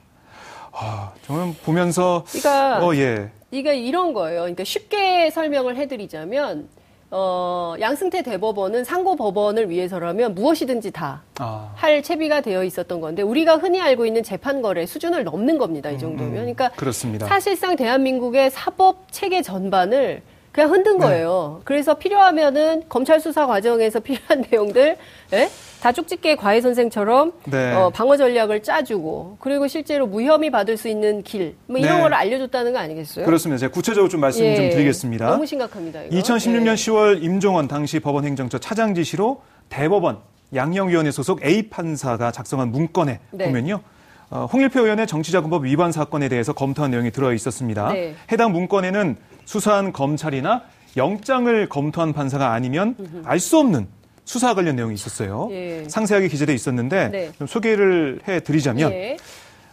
아, 0.73 1.13
저는 1.23 1.55
보면서 1.65 2.25
그러니까 2.29 2.85
어 2.87 2.95
예. 2.95 3.31
이게 3.51 3.77
이런 3.77 4.13
거예요. 4.13 4.41
그러니까 4.41 4.65
쉽게 4.65 5.31
설명을 5.31 5.77
해드리자면 5.77 6.69
어, 7.11 7.75
양승태 7.81 8.23
대법원은 8.23 8.85
상고 8.85 9.17
법원을 9.17 9.71
위해서라면 9.71 10.35
무엇이든지 10.35 10.91
다할 10.91 11.21
아. 11.39 12.03
채비가 12.03 12.43
되어 12.43 12.65
있었던 12.65 13.01
건데 13.01 13.23
우리가 13.23 13.57
흔히 13.57 13.81
알고 13.81 14.05
있는 14.05 14.23
재판 14.23 14.61
거래 14.61 14.85
수준을 14.85 15.25
넘는 15.25 15.57
겁니다. 15.57 15.91
이 15.91 15.95
음, 15.95 15.99
정도면. 15.99 16.29
음, 16.29 16.35
그러니까 16.35 16.69
그렇습니다. 16.71 17.27
사실상 17.27 17.77
대한민국의 17.77 18.51
사법 18.51 19.11
체계 19.11 19.41
전반을 19.41 20.23
그냥 20.59 20.73
흔든 20.73 20.99
네. 20.99 21.07
거예요. 21.07 21.55
네. 21.59 21.63
그래서 21.65 21.95
필요하면은 21.95 22.83
검찰 22.89 23.21
수사 23.21 23.47
과정에서 23.47 24.01
필요한 24.03 24.45
내용들 24.51 24.97
예? 25.35 25.49
다 25.81 25.93
쪽집게 25.93 26.35
과외 26.35 26.61
선생처럼 26.61 27.33
네. 27.45 27.73
어, 27.75 27.91
방어 27.91 28.17
전략을 28.17 28.65
짜주고 28.65 29.37
그리고 29.39 29.69
실제로 29.69 30.09
무혐의 30.09 30.51
받을 30.51 30.77
수 30.77 30.89
있는 30.89 31.23
길 31.23 31.55
뭐 31.69 31.79
이런 31.79 31.97
네. 31.99 32.03
걸 32.03 32.13
알려줬다는 32.15 32.73
거 32.73 32.81
아니겠어요? 32.81 33.25
그렇습니다. 33.25 33.59
제가 33.59 33.73
구체적으로 33.73 34.09
좀 34.09 34.21
말씀 34.21 34.45
예. 34.45 34.57
좀 34.57 34.71
드리겠습니다. 34.71 35.31
너무 35.31 35.47
심각합니다. 35.47 36.03
이거. 36.03 36.17
2016년 36.17 36.67
예. 36.71 36.75
10월 36.75 37.23
임종원 37.23 37.69
당시 37.69 38.01
법원행정처 38.01 38.59
차장 38.59 38.97
지시로 38.97 39.43
대법원 39.69 40.19
양형위원회 40.53 41.13
소속 41.13 41.45
A 41.45 41.69
판사가 41.69 42.33
작성한 42.33 42.73
문건에 42.73 43.21
네. 43.31 43.45
보면요. 43.45 43.81
어, 44.31 44.47
홍일표 44.53 44.81
의원의 44.83 45.07
정치자금법 45.07 45.65
위반 45.65 45.91
사건에 45.93 46.29
대해서 46.29 46.53
검토한 46.53 46.91
내용이 46.91 47.11
들어 47.11 47.33
있었습니다. 47.33 47.93
네. 47.93 48.15
해당 48.31 48.53
문건에는 48.53 49.17
수사한 49.47 49.93
검찰이나 49.93 50.63
영장을 50.97 51.69
검토한 51.69 52.13
판사가 52.13 52.53
아니면 52.53 52.95
알 53.25 53.39
수 53.41 53.59
없는 53.59 53.87
수사 54.25 54.53
관련 54.55 54.77
내용이 54.77 54.93
있었어요. 54.93 55.49
예. 55.53 55.85
상세하게 55.89 56.29
기재돼 56.29 56.53
있었는데 56.53 57.09
네. 57.09 57.33
좀 57.39 57.47
소개를 57.47 58.21
해드리자면 58.29 58.93
예. 58.93 59.17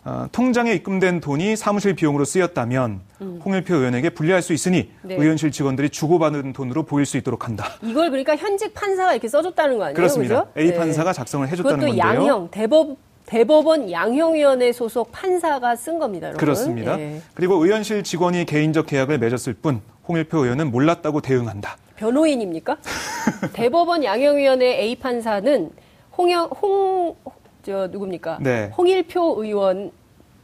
어, 0.05 0.27
통장에 0.31 0.71
입금된 0.71 1.19
돈이 1.19 1.57
사무실 1.57 1.93
비용으로 1.93 2.23
쓰였다면 2.23 3.01
음. 3.21 3.41
홍일표 3.43 3.75
의원에게 3.75 4.11
불리할 4.11 4.41
수 4.41 4.53
있으니 4.53 4.91
네. 5.01 5.15
의원실 5.15 5.51
직원들이 5.51 5.89
주고받은 5.89 6.53
돈으로 6.53 6.83
보일 6.83 7.05
수 7.05 7.17
있도록 7.17 7.45
한다. 7.47 7.71
이걸 7.81 8.09
그러니까 8.11 8.37
현직 8.37 8.73
판사가 8.73 9.11
이렇게 9.11 9.27
써줬다는 9.27 9.77
거 9.77 9.83
아니에요? 9.85 9.95
그렇습니다. 9.95 10.43
그죠? 10.45 10.51
A 10.57 10.67
네. 10.69 10.77
판사가 10.77 11.11
작성을 11.11 11.45
해줬다는 11.49 11.79
그것도 11.79 11.97
건데요. 11.97 12.21
양형 12.21 12.49
대법 12.51 12.95
대법원 13.25 13.91
양형위원회 13.91 14.71
소속 14.71 15.11
판사가 15.11 15.75
쓴 15.75 15.97
겁니다, 15.99 16.27
여러분. 16.27 16.39
그렇습니다. 16.39 16.99
예. 16.99 17.21
그리고 17.33 17.55
의원실 17.63 18.03
직원이 18.03 18.45
개인적 18.45 18.85
계약을 18.85 19.17
맺었을 19.17 19.53
뿐 19.53 19.81
홍일표 20.07 20.43
의원은 20.43 20.71
몰랐다고 20.71 21.21
대응한다. 21.21 21.77
변호인입니까? 21.95 22.77
대법원 23.53 24.03
양형위원회 24.03 24.79
A 24.81 24.95
판사는 24.95 25.71
홍영 26.17 26.49
홍저 26.61 27.87
누굽니까? 27.87 28.39
네. 28.41 28.71
홍일표 28.77 29.43
의원 29.43 29.91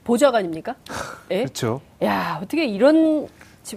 보좌관입니까? 0.03 0.75
예? 1.31 1.43
그렇죠. 1.43 1.81
야 2.03 2.39
어떻게 2.41 2.65
이런 2.65 3.27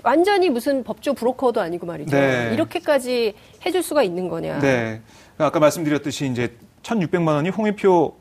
완전히 0.03 0.49
무슨 0.49 0.83
법조 0.83 1.13
브로커도 1.13 1.61
아니고 1.61 1.85
말이죠. 1.87 2.17
네. 2.17 2.51
이렇게까지 2.55 3.35
해줄 3.67 3.83
수가 3.83 4.03
있는 4.03 4.29
거냐? 4.29 4.61
네. 4.61 5.03
아까 5.37 5.59
말씀드렸듯이 5.61 6.27
이제 6.29 6.57
1,600만 6.83 7.35
원이 7.35 7.51
홍일표 7.51 8.15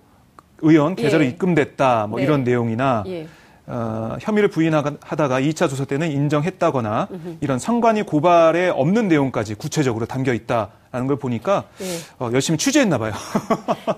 의원 0.59 0.95
계좌로 0.95 1.23
예. 1.23 1.29
입금됐다 1.29 2.07
뭐 2.07 2.19
네. 2.19 2.25
이런 2.25 2.43
내용이나 2.43 3.03
예. 3.07 3.27
어, 3.65 4.17
혐의를 4.19 4.49
부인하다가 4.49 5.39
2차 5.39 5.69
조사 5.69 5.85
때는 5.85 6.11
인정했다거나 6.11 7.07
음흠. 7.11 7.37
이런 7.39 7.59
상관이 7.59 8.03
고발에 8.03 8.69
없는 8.69 9.07
내용까지 9.07 9.55
구체적으로 9.55 10.05
담겨 10.05 10.33
있다라는 10.33 11.07
걸 11.07 11.15
보니까 11.17 11.63
네. 11.77 11.85
어, 12.19 12.29
열심히 12.33 12.57
취재했나 12.57 12.97
봐요. 12.97 13.13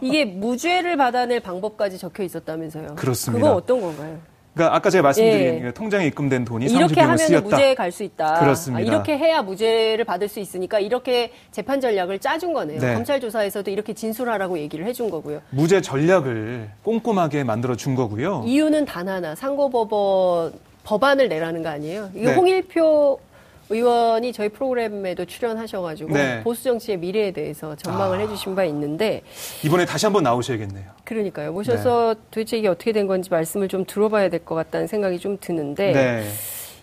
이게 0.01 0.25
무죄를 0.25 0.97
받아낼 0.97 1.39
방법까지 1.39 1.97
적혀 1.97 2.23
있었다면서요. 2.23 2.95
그렇습니다. 2.95 3.43
그거 3.43 3.55
어떤 3.55 3.81
건가요? 3.81 4.19
그러니까 4.55 4.75
아까 4.75 4.89
제가 4.89 5.01
말씀드린 5.03 5.65
예. 5.65 5.71
통장에 5.71 6.07
입금된 6.07 6.45
돈이 6.45 6.65
이렇게 6.67 7.01
하면 7.01 7.17
쓰였다. 7.17 7.41
무죄에 7.43 7.75
갈 7.75 7.91
수 7.91 8.03
있다. 8.03 8.39
그렇습니다. 8.39 8.79
아, 8.79 8.81
이렇게 8.81 9.17
해야 9.17 9.41
무죄를 9.41 10.03
받을 10.05 10.27
수 10.27 10.39
있으니까 10.39 10.79
이렇게 10.79 11.31
재판 11.51 11.79
전략을 11.79 12.19
짜준 12.19 12.53
거네요. 12.53 12.79
네. 12.79 12.93
검찰 12.93 13.19
조사에서도 13.19 13.69
이렇게 13.69 13.93
진술하라고 13.93 14.57
얘기를 14.57 14.85
해준 14.85 15.09
거고요. 15.09 15.41
무죄 15.51 15.81
전략을 15.81 16.69
꼼꼼하게 16.83 17.43
만들어 17.43 17.75
준 17.75 17.95
거고요. 17.95 18.43
이유는 18.47 18.85
단 18.85 19.07
하나. 19.07 19.35
상고법원 19.35 20.53
법안을 20.83 21.29
내라는 21.29 21.63
거 21.63 21.69
아니에요? 21.69 22.09
이거 22.13 22.29
네. 22.29 22.35
홍일표 22.35 23.19
의원이 23.69 24.31
저희 24.33 24.49
프로그램에도 24.49 25.25
출연하셔가지고 25.25 26.13
네. 26.13 26.43
보수 26.43 26.63
정치의 26.63 26.97
미래에 26.99 27.31
대해서 27.31 27.75
전망을 27.75 28.17
아. 28.17 28.21
해주신 28.21 28.55
바 28.55 28.63
있는데 28.65 29.21
이번에 29.63 29.85
다시 29.85 30.05
한번 30.05 30.23
나오셔야겠네요. 30.23 30.85
그러니까요. 31.03 31.51
모셔서 31.51 32.13
네. 32.13 32.19
도대체 32.31 32.57
이게 32.57 32.67
어떻게 32.67 32.91
된 32.91 33.07
건지 33.07 33.29
말씀을 33.31 33.67
좀 33.67 33.85
들어봐야 33.85 34.29
될 34.29 34.45
것 34.45 34.53
같다는 34.53 34.85
생각이 34.87 35.17
좀 35.17 35.37
드는데 35.41 35.91
네. 35.91 36.29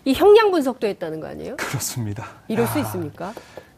이 0.05 0.13
형량 0.13 0.51
분석도 0.51 0.85
했다는 0.87 1.21
거 1.21 1.27
아니에요? 1.27 1.55
그렇습니다. 1.55 2.25
이럴 2.49 2.65
야. 2.65 2.69
수 2.69 2.79
있습니까? 2.79 3.33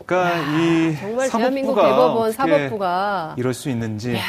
그러니까 0.06 0.38
야, 0.40 0.60
이 0.60 0.96
정말 0.98 1.30
대한민국 1.30 1.76
대법원 1.76 2.32
사법부가 2.32 3.36
이럴 3.38 3.54
수 3.54 3.70
있는지. 3.70 4.16
야, 4.16 4.22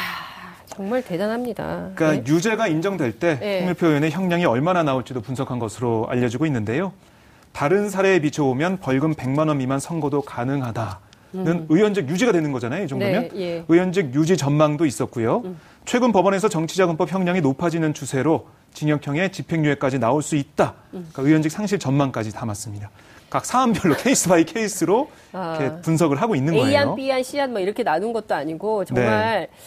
정말 0.67 1.01
대단합니다. 1.01 1.91
그러니까 1.95 2.11
네. 2.11 2.31
유죄가 2.31 2.67
인정될 2.67 3.13
때 3.19 3.39
네. 3.39 3.61
홍일표 3.61 3.87
의원의 3.87 4.11
형량이 4.11 4.45
얼마나 4.45 4.83
나올지도 4.83 5.21
분석한 5.21 5.57
것으로 5.57 6.05
알려지고 6.09 6.45
있는데요. 6.45 6.93
다른 7.57 7.89
사례에 7.89 8.19
비춰보면 8.19 8.77
벌금 8.77 9.15
100만 9.15 9.47
원 9.47 9.57
미만 9.57 9.79
선고도 9.79 10.21
가능하다. 10.21 10.99
는 11.33 11.47
음. 11.47 11.65
의원직 11.69 12.07
유지가 12.07 12.31
되는 12.31 12.51
거잖아요. 12.51 12.83
이 12.83 12.87
정도면 12.87 13.29
네, 13.33 13.41
예. 13.41 13.65
의원직 13.67 14.13
유지 14.13 14.37
전망도 14.37 14.85
있었고요. 14.85 15.41
음. 15.43 15.59
최근 15.83 16.11
법원에서 16.11 16.49
정치자금법 16.49 17.11
형량이 17.11 17.41
높아지는 17.41 17.95
추세로 17.95 18.47
징역형의 18.73 19.31
집행유예까지 19.31 19.97
나올 19.97 20.21
수 20.21 20.35
있다. 20.35 20.75
음. 20.93 21.09
그러니까 21.11 21.23
의원직 21.23 21.51
상실 21.51 21.79
전망까지 21.79 22.31
담았습니다. 22.31 22.91
각 23.31 23.43
사안별로 23.43 23.95
case 24.05 24.29
by 24.29 24.45
case로 24.45 25.09
아. 25.33 25.57
이렇게 25.59 25.81
분석을 25.81 26.21
하고 26.21 26.35
있는 26.35 26.53
거예요. 26.53 26.67
A안, 26.67 26.95
B안, 26.95 27.23
C안 27.23 27.51
뭐 27.53 27.59
이렇게 27.59 27.81
나눈 27.81 28.13
것도 28.13 28.35
아니고 28.35 28.85
정말 28.85 29.49
네. 29.49 29.57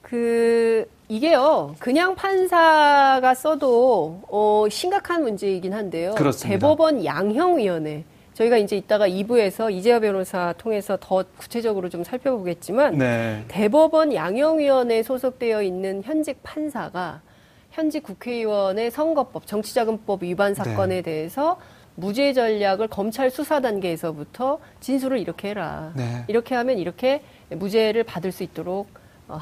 그 0.00 0.88
이게요 1.08 1.74
그냥 1.78 2.14
판사가 2.14 3.34
써도 3.34 4.20
어, 4.28 4.66
심각한 4.70 5.22
문제이긴 5.22 5.72
한데요. 5.72 6.14
그렇습니다. 6.14 6.58
대법원 6.58 7.04
양형위원회 7.04 8.04
저희가 8.34 8.56
이제 8.58 8.76
이따가 8.76 9.08
2부에서 9.08 9.72
이재화 9.72 9.98
변호사 10.00 10.54
통해서 10.58 10.96
더 11.00 11.24
구체적으로 11.38 11.88
좀 11.88 12.04
살펴보겠지만 12.04 12.98
네. 12.98 13.44
대법원 13.48 14.14
양형위원회에 14.14 15.02
소속되어 15.02 15.62
있는 15.62 16.02
현직 16.04 16.40
판사가 16.42 17.22
현직 17.70 18.02
국회의원의 18.02 18.90
선거법, 18.90 19.46
정치자금법 19.46 20.22
위반 20.22 20.54
사건에 20.54 20.96
네. 20.96 21.02
대해서 21.02 21.58
무죄 21.96 22.32
전략을 22.32 22.86
검찰 22.88 23.30
수사 23.30 23.60
단계에서부터 23.60 24.60
진술을 24.80 25.18
이렇게 25.18 25.48
해라. 25.48 25.92
네. 25.96 26.24
이렇게 26.28 26.54
하면 26.54 26.78
이렇게 26.78 27.22
무죄를 27.50 28.04
받을 28.04 28.30
수 28.30 28.44
있도록 28.44 28.86
어, 29.26 29.40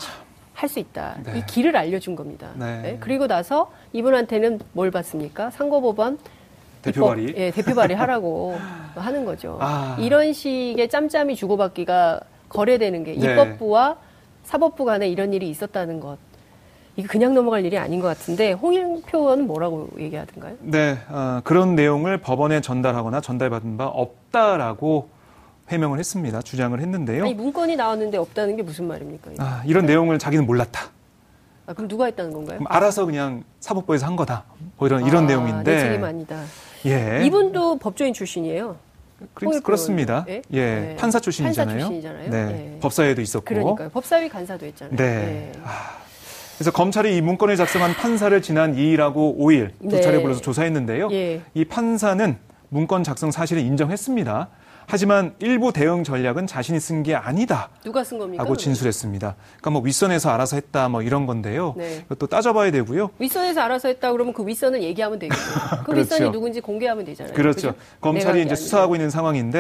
할 0.57 0.69
수 0.71 0.79
있다. 0.79 1.17
네. 1.23 1.39
이 1.39 1.47
길을 1.47 1.77
알려준 1.77 2.17
겁니다. 2.17 2.49
네. 2.55 2.81
네. 2.81 2.97
그리고 2.99 3.27
나서 3.27 3.71
이분한테는 3.93 4.61
뭘 4.73 4.91
받습니까? 4.91 5.51
상고법원 5.51 6.19
대표 6.81 7.07
발의. 7.09 7.35
예, 7.37 7.51
대표 7.51 7.75
발의 7.75 7.95
하라고 7.97 8.57
하는 8.97 9.27
거죠. 9.27 9.59
아. 9.61 9.97
이런 10.01 10.33
식의 10.33 10.89
짬짬이 10.89 11.37
주고받기가 11.37 12.21
거래되는 12.49 13.05
게 13.05 13.15
네. 13.15 13.33
입법부와 13.33 13.97
사법부 14.45 14.87
간에 14.87 15.09
이런 15.09 15.35
일이 15.35 15.51
있었다는 15.51 16.01
것. 16.01 16.17
이게 16.97 17.07
그냥 17.07 17.35
넘어갈 17.35 17.63
일이 17.67 17.77
아닌 17.77 18.01
것 18.01 18.07
같은데 18.07 18.53
홍일표 18.53 19.19
의원은 19.19 19.47
뭐라고 19.47 19.91
얘기하던가요? 19.99 20.55
네, 20.61 20.97
어, 21.11 21.43
그런 21.45 21.75
내용을 21.75 22.17
법원에 22.23 22.63
전달하거나 22.63 23.21
전달받은 23.21 23.77
바 23.77 23.87
없다라고 23.89 25.11
해명을 25.69 25.99
했습니다. 25.99 26.43
주장을 26.43 26.79
했는데요. 26.79 27.25
아니 27.25 27.35
문건이 27.35 27.77
나왔는데 27.77 28.19
없다는 28.19 28.57
게 28.57 28.63
무슨 28.63 28.87
말입니까? 28.87 29.33
아, 29.39 29.63
이런 29.67 29.87
네. 29.87 29.93
내용을 29.93 30.19
자기는 30.19 30.47
몰랐다. 30.47 30.91
아, 31.67 31.73
그럼 31.73 31.89
누가 31.89 32.05
했다는 32.05 32.33
건가요? 32.33 32.61
알아서 32.67 33.05
그냥 33.05 33.43
사법부에서 33.61 34.07
한 34.07 34.15
거다. 34.15 34.45
뭐 34.77 34.87
이런 34.87 35.03
아, 35.03 35.07
이런 35.09 35.27
내용인데. 35.27 35.75
내 35.75 35.81
책임 35.81 36.05
아니다. 36.05 36.41
예. 36.87 37.25
이분도 37.27 37.79
법조인 37.79 38.13
출신이에요. 38.15 38.77
그, 39.35 39.61
그렇습니다. 39.63 40.25
예, 40.29 40.43
예. 40.53 40.61
네. 40.61 40.97
판사 40.97 41.19
출신이잖아요. 41.19 41.75
판사 41.79 41.89
출신이잖아요. 41.89 42.31
네. 42.31 42.75
예. 42.75 42.79
법사위에도 42.81 43.21
있었고. 43.21 43.47
그러니까요. 43.47 43.89
법사위 43.89 44.29
간사도 44.29 44.67
했잖아요. 44.67 44.97
네. 44.97 45.53
예. 45.57 45.61
아, 45.65 45.97
그래서 46.57 46.71
검찰이 46.71 47.17
이 47.17 47.21
문건을 47.21 47.57
작성한 47.57 47.95
판사를 47.95 48.41
지난 48.43 48.77
2일하고 48.77 49.39
5일 49.39 49.71
두 49.91 50.01
차례 50.01 50.23
불러서 50.23 50.41
조사했는데요. 50.43 51.09
예. 51.13 51.43
이 51.55 51.65
판사는 51.65 52.37
문건 52.69 53.05
작성 53.05 53.31
사실을 53.31 53.63
인정했습니다. 53.63 54.49
하지만 54.87 55.35
일부 55.41 55.73
대응 55.73 56.05
전략은 56.05 56.47
자신이 56.47 56.81
쓴 56.81 57.03
게 57.03 57.15
아니다. 57.15 57.69
누가 57.85 58.03
쓴 58.05 58.19
겁니까? 58.19 58.43
하고 58.43 58.57
진술했습니다. 58.57 59.37
그러니까 59.37 59.71
뭐 59.71 59.83
윗선에서 59.83 60.31
알아서 60.31 60.57
했다 60.57 60.89
뭐 60.89 61.03
이런 61.03 61.27
건데요. 61.27 61.75
네. 61.77 62.05
또 62.19 62.27
따져봐야 62.27 62.71
되고요. 62.71 63.11
윗선에서 63.19 63.61
알아서 63.61 63.89
했다 63.89 64.13
그러면 64.13 64.33
그 64.33 64.47
윗선은 64.47 64.83
얘기하면 64.83 65.19
되겠죠. 65.19 65.41
그 65.85 65.93
그렇죠. 65.93 66.15
윗선이 66.15 66.33
누군지 66.33 66.61
공개하면 66.61 67.05
되잖아요. 67.05 67.35
그렇죠. 67.35 67.61
그렇죠? 67.73 67.79
검찰이 68.01 68.43
이제 68.43 68.55
수사하고 68.55 68.95
있는 68.95 69.11
상황인데 69.11 69.59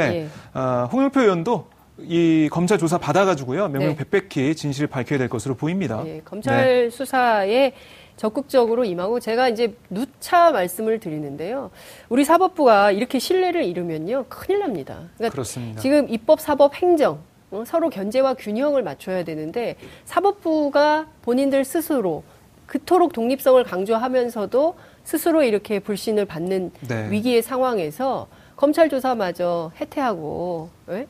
예. 0.55 0.59
어, 0.59 0.89
홍영표 0.93 1.21
의원도 1.21 1.69
이 1.99 2.49
검찰 2.53 2.79
조사 2.79 2.99
받아가지고요 2.99 3.69
명명백백히 3.69 4.29
네. 4.49 4.55
진실을 4.55 4.87
밝혀야 4.89 5.19
될 5.19 5.29
것으로 5.29 5.55
보입니다. 5.55 6.03
네, 6.05 6.21
검찰 6.25 6.85
네. 6.85 6.91
수사에 6.91 7.73
적극적으로 8.17 8.85
임하고 8.85 9.21
제가 9.21 9.49
이제 9.49 9.75
누차 9.91 10.51
말씀을 10.51 11.01
드리는데요. 11.01 11.71
우리 12.09 12.25
사법부가 12.25 12.91
이렇게 12.93 13.19
신뢰를 13.19 13.65
잃으면요 13.65 14.25
큰일 14.29 14.61
납니다. 14.61 15.01
그러니까 15.17 15.33
그렇습니다. 15.33 15.81
지금 15.81 16.09
입법, 16.09 16.41
사법, 16.41 16.75
행정 16.75 17.21
어, 17.51 17.63
서로 17.67 17.91
견제와 17.91 18.35
균형을 18.35 18.83
맞춰야 18.83 19.25
되는데 19.25 19.77
사법부가 20.05 21.07
본인들 21.23 21.65
스스로 21.65 22.25
그토록 22.67 23.13
독립성을 23.13 23.63
강조하면서도 23.63 24.75
스스로 25.05 25.43
이렇게 25.43 25.79
불신을 25.79 26.25
받는 26.25 26.73
네. 26.89 27.11
위기의 27.11 27.43
상황에서 27.43 28.27
검찰 28.57 28.89
조사마저 28.89 29.71
해태하고 29.81 30.71
네? 30.87 31.07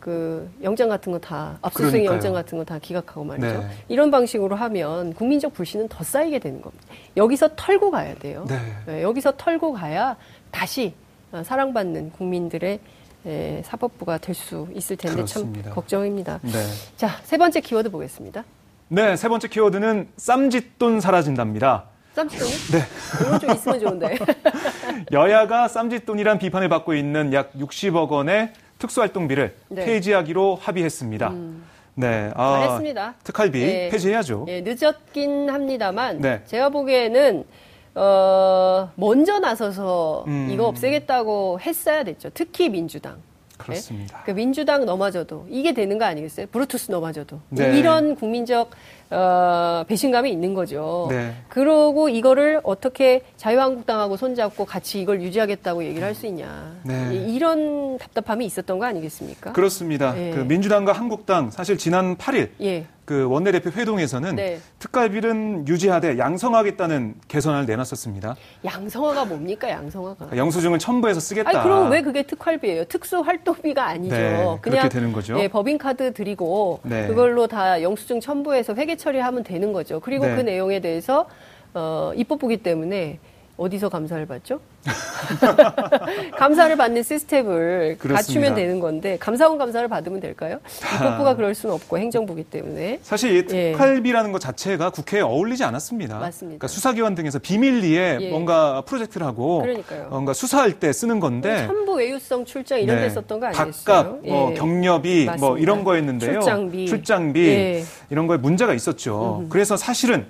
그 0.00 0.48
영장 0.62 0.88
같은 0.88 1.10
거 1.12 1.18
다 1.18 1.58
압수수색 1.62 2.04
영장 2.04 2.32
같은 2.32 2.58
거 2.58 2.64
다 2.64 2.78
기각하고 2.78 3.24
말이죠. 3.24 3.46
네. 3.46 3.68
이런 3.88 4.10
방식으로 4.10 4.54
하면 4.56 5.12
국민적 5.14 5.52
불신은 5.54 5.88
더 5.88 6.04
쌓이게 6.04 6.38
되는 6.38 6.60
겁니다. 6.60 6.84
여기서 7.16 7.50
털고 7.56 7.90
가야 7.90 8.14
돼요. 8.16 8.44
네. 8.48 8.58
네, 8.86 9.02
여기서 9.02 9.32
털고 9.36 9.72
가야 9.72 10.16
다시 10.50 10.94
사랑받는 11.42 12.12
국민들의 12.12 12.78
에, 13.26 13.62
사법부가 13.64 14.18
될 14.18 14.34
수 14.34 14.68
있을 14.74 14.96
텐데 14.96 15.16
그렇습니다. 15.16 15.64
참 15.64 15.74
걱정입니다. 15.74 16.38
네. 16.42 16.52
자, 16.96 17.18
세 17.24 17.36
번째 17.36 17.60
키워드 17.60 17.90
보겠습니다. 17.90 18.44
네, 18.88 19.16
세 19.16 19.28
번째 19.28 19.48
키워드는 19.48 20.08
쌈짓돈 20.16 21.00
사라진답니다. 21.00 21.86
쌈짓돈이? 22.14 22.50
네. 22.72 22.82
이런 23.26 23.40
좀 23.40 23.50
있으면 23.50 23.80
좋은데. 23.80 24.16
여야가 25.12 25.68
쌈짓돈이란 25.68 26.38
비판을 26.38 26.68
받고 26.68 26.94
있는 26.94 27.32
약 27.32 27.52
60억 27.54 28.08
원의 28.10 28.52
특수활동비를 28.78 29.54
네. 29.68 29.84
폐지하기로 29.84 30.56
합의했습니다. 30.60 31.28
음. 31.30 31.64
네, 31.94 32.30
아, 32.34 32.60
잘했습니다. 32.60 33.14
특활비 33.24 33.60
네. 33.60 33.88
폐지해야죠. 33.88 34.44
네, 34.46 34.62
늦었긴 34.62 35.48
합니다만 35.48 36.20
네. 36.20 36.42
제가 36.44 36.68
보기에는 36.68 37.44
어, 37.94 38.90
먼저 38.96 39.38
나서서 39.38 40.24
음. 40.26 40.48
이거 40.50 40.66
없애겠다고 40.66 41.60
했어야 41.60 42.04
됐죠. 42.04 42.30
특히 42.34 42.68
민주당. 42.68 43.16
그렇습니다. 43.56 44.18
네? 44.18 44.22
그 44.26 44.30
민주당 44.32 44.84
넘어져도 44.84 45.46
이게 45.48 45.72
되는 45.72 45.98
거 45.98 46.04
아니겠어요? 46.04 46.46
브루투스 46.48 46.90
넘어져도 46.90 47.40
네. 47.48 47.78
이런 47.78 48.14
국민적 48.14 48.70
어, 49.10 49.84
배신감이 49.86 50.30
있는 50.30 50.54
거죠. 50.54 51.06
네. 51.10 51.32
그러고 51.48 52.08
이거를 52.08 52.60
어떻게 52.64 53.22
자유한국당하고 53.36 54.16
손잡고 54.16 54.64
같이 54.64 55.00
이걸 55.00 55.20
유지하겠다고 55.22 55.84
얘기를 55.84 56.06
할 56.06 56.16
수 56.16 56.26
있냐. 56.26 56.74
네. 56.82 57.14
이런 57.28 57.98
답답함이 57.98 58.46
있었던 58.46 58.78
거 58.78 58.86
아니겠습니까? 58.86 59.52
그렇습니다. 59.52 60.14
네. 60.14 60.30
그 60.30 60.40
민주당과 60.40 60.92
한국당 60.92 61.50
사실 61.50 61.76
지난 61.76 62.16
8일 62.16 62.48
예. 62.62 62.86
그 63.06 63.24
원내대표 63.30 63.70
회동에서는 63.70 64.34
네. 64.34 64.58
특갈비는 64.80 65.68
유지하되 65.68 66.18
양성하겠다는 66.18 67.14
개선안을 67.28 67.64
내놨었습니다. 67.66 68.34
양성화가 68.64 69.26
뭡니까 69.26 69.70
양성화가? 69.70 70.16
그러니까 70.16 70.36
영수증을 70.36 70.80
첨부해서 70.80 71.20
쓰겠다. 71.20 71.48
아니, 71.48 71.62
그럼 71.62 71.88
왜 71.92 72.02
그게 72.02 72.24
특활비예요? 72.24 72.84
특수활동비가 72.86 73.86
아니죠. 73.86 74.14
네, 74.16 74.58
그냥 74.60 74.88
되는 74.88 75.12
거죠. 75.12 75.38
예, 75.38 75.46
법인카드 75.46 76.14
드리고 76.14 76.80
네. 76.82 77.06
그걸로 77.06 77.46
다 77.46 77.80
영수증 77.80 78.18
첨부해서 78.20 78.74
회계 78.74 78.96
처리하면 78.96 79.44
되는 79.44 79.72
거죠. 79.72 80.00
그리고 80.00 80.26
네. 80.26 80.34
그 80.34 80.40
내용에 80.40 80.80
대해서 80.80 81.26
어, 81.74 82.10
입법부기 82.16 82.56
때문에 82.56 83.20
어디서 83.56 83.88
감사를 83.88 84.26
받죠? 84.26 84.60
감사를 86.38 86.76
받는 86.76 87.02
시스템을 87.02 87.96
그렇습니다. 87.98 88.14
갖추면 88.14 88.54
되는 88.54 88.80
건데 88.80 89.16
감사원 89.18 89.56
감사를 89.56 89.88
받으면 89.88 90.20
될까요? 90.20 90.60
입법부가 90.94 91.36
그럴 91.36 91.54
수는 91.54 91.74
없고 91.74 91.98
행정부기 91.98 92.44
때문에 92.44 93.00
사실 93.02 93.34
이 93.36 93.46
특활비라는 93.46 94.28
예. 94.28 94.32
것 94.32 94.40
자체가 94.40 94.90
국회에 94.90 95.22
어울리지 95.22 95.64
않았습니다. 95.64 96.18
맞습니다. 96.18 96.58
그러니까 96.58 96.68
수사기관 96.68 97.14
등에서 97.14 97.38
비밀리에 97.38 98.18
예. 98.20 98.30
뭔가 98.30 98.82
프로젝트를 98.82 99.26
하고 99.26 99.62
그러니까요. 99.62 100.08
뭔가 100.10 100.34
수사할 100.34 100.78
때 100.78 100.92
쓰는 100.92 101.18
건데 101.18 101.66
첨부 101.66 101.94
외유성 101.94 102.44
출장 102.44 102.78
이런 102.80 102.96
네. 102.96 103.02
데 103.02 103.10
썼던 103.10 103.40
거 103.40 103.46
아니겠어요? 103.46 103.72
각각 103.72 104.18
뭐 104.22 104.50
예. 104.50 104.54
경력이 104.54 105.24
뭐 105.24 105.32
맞습니다. 105.32 105.46
뭐 105.46 105.58
이런 105.58 105.82
거였는데요. 105.82 106.32
출장비, 106.40 106.86
출장비 106.88 107.40
예. 107.48 107.84
이런 108.10 108.26
거에 108.26 108.36
문제가 108.36 108.74
있었죠. 108.74 109.40
음. 109.44 109.48
그래서 109.48 109.78
사실은 109.78 110.26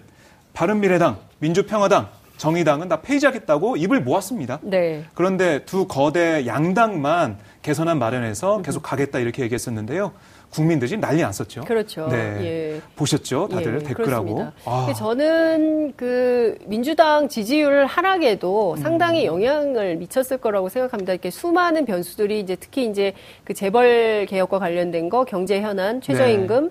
바른미래당, 0.54 1.18
민주평화당 1.40 2.08
정의당은 2.36 2.88
다 2.88 3.00
폐지하겠다고 3.00 3.76
입을 3.76 4.00
모았습니다. 4.00 4.60
네. 4.62 5.04
그런데 5.14 5.64
두 5.64 5.86
거대 5.86 6.46
양당만 6.46 7.38
개선안 7.62 7.98
마련해서 7.98 8.62
계속 8.62 8.82
가겠다 8.82 9.18
이렇게 9.18 9.42
얘기했었는데요. 9.42 10.12
국민들이 10.50 10.96
난리 10.96 11.22
났었죠. 11.22 11.62
그렇죠. 11.62 12.08
네. 12.08 12.16
예. 12.16 12.80
보셨죠? 12.94 13.48
다들 13.48 13.80
예, 13.80 13.84
댓글하고. 13.84 14.46
아. 14.64 14.92
저는 14.96 15.92
그 15.96 16.56
민주당 16.66 17.28
지지율 17.28 17.84
하락에도 17.84 18.76
상당히 18.76 19.28
음. 19.28 19.34
영향을 19.34 19.96
미쳤을 19.96 20.38
거라고 20.38 20.68
생각합니다. 20.68 21.12
이렇게 21.12 21.30
수많은 21.30 21.84
변수들이 21.84 22.40
이제 22.40 22.56
특히 22.56 22.86
이제 22.86 23.12
그 23.44 23.54
재벌 23.54 24.26
개혁과 24.26 24.58
관련된 24.58 25.08
거, 25.08 25.24
경제 25.24 25.60
현안, 25.60 26.00
최저임금, 26.00 26.64
네. 26.64 26.70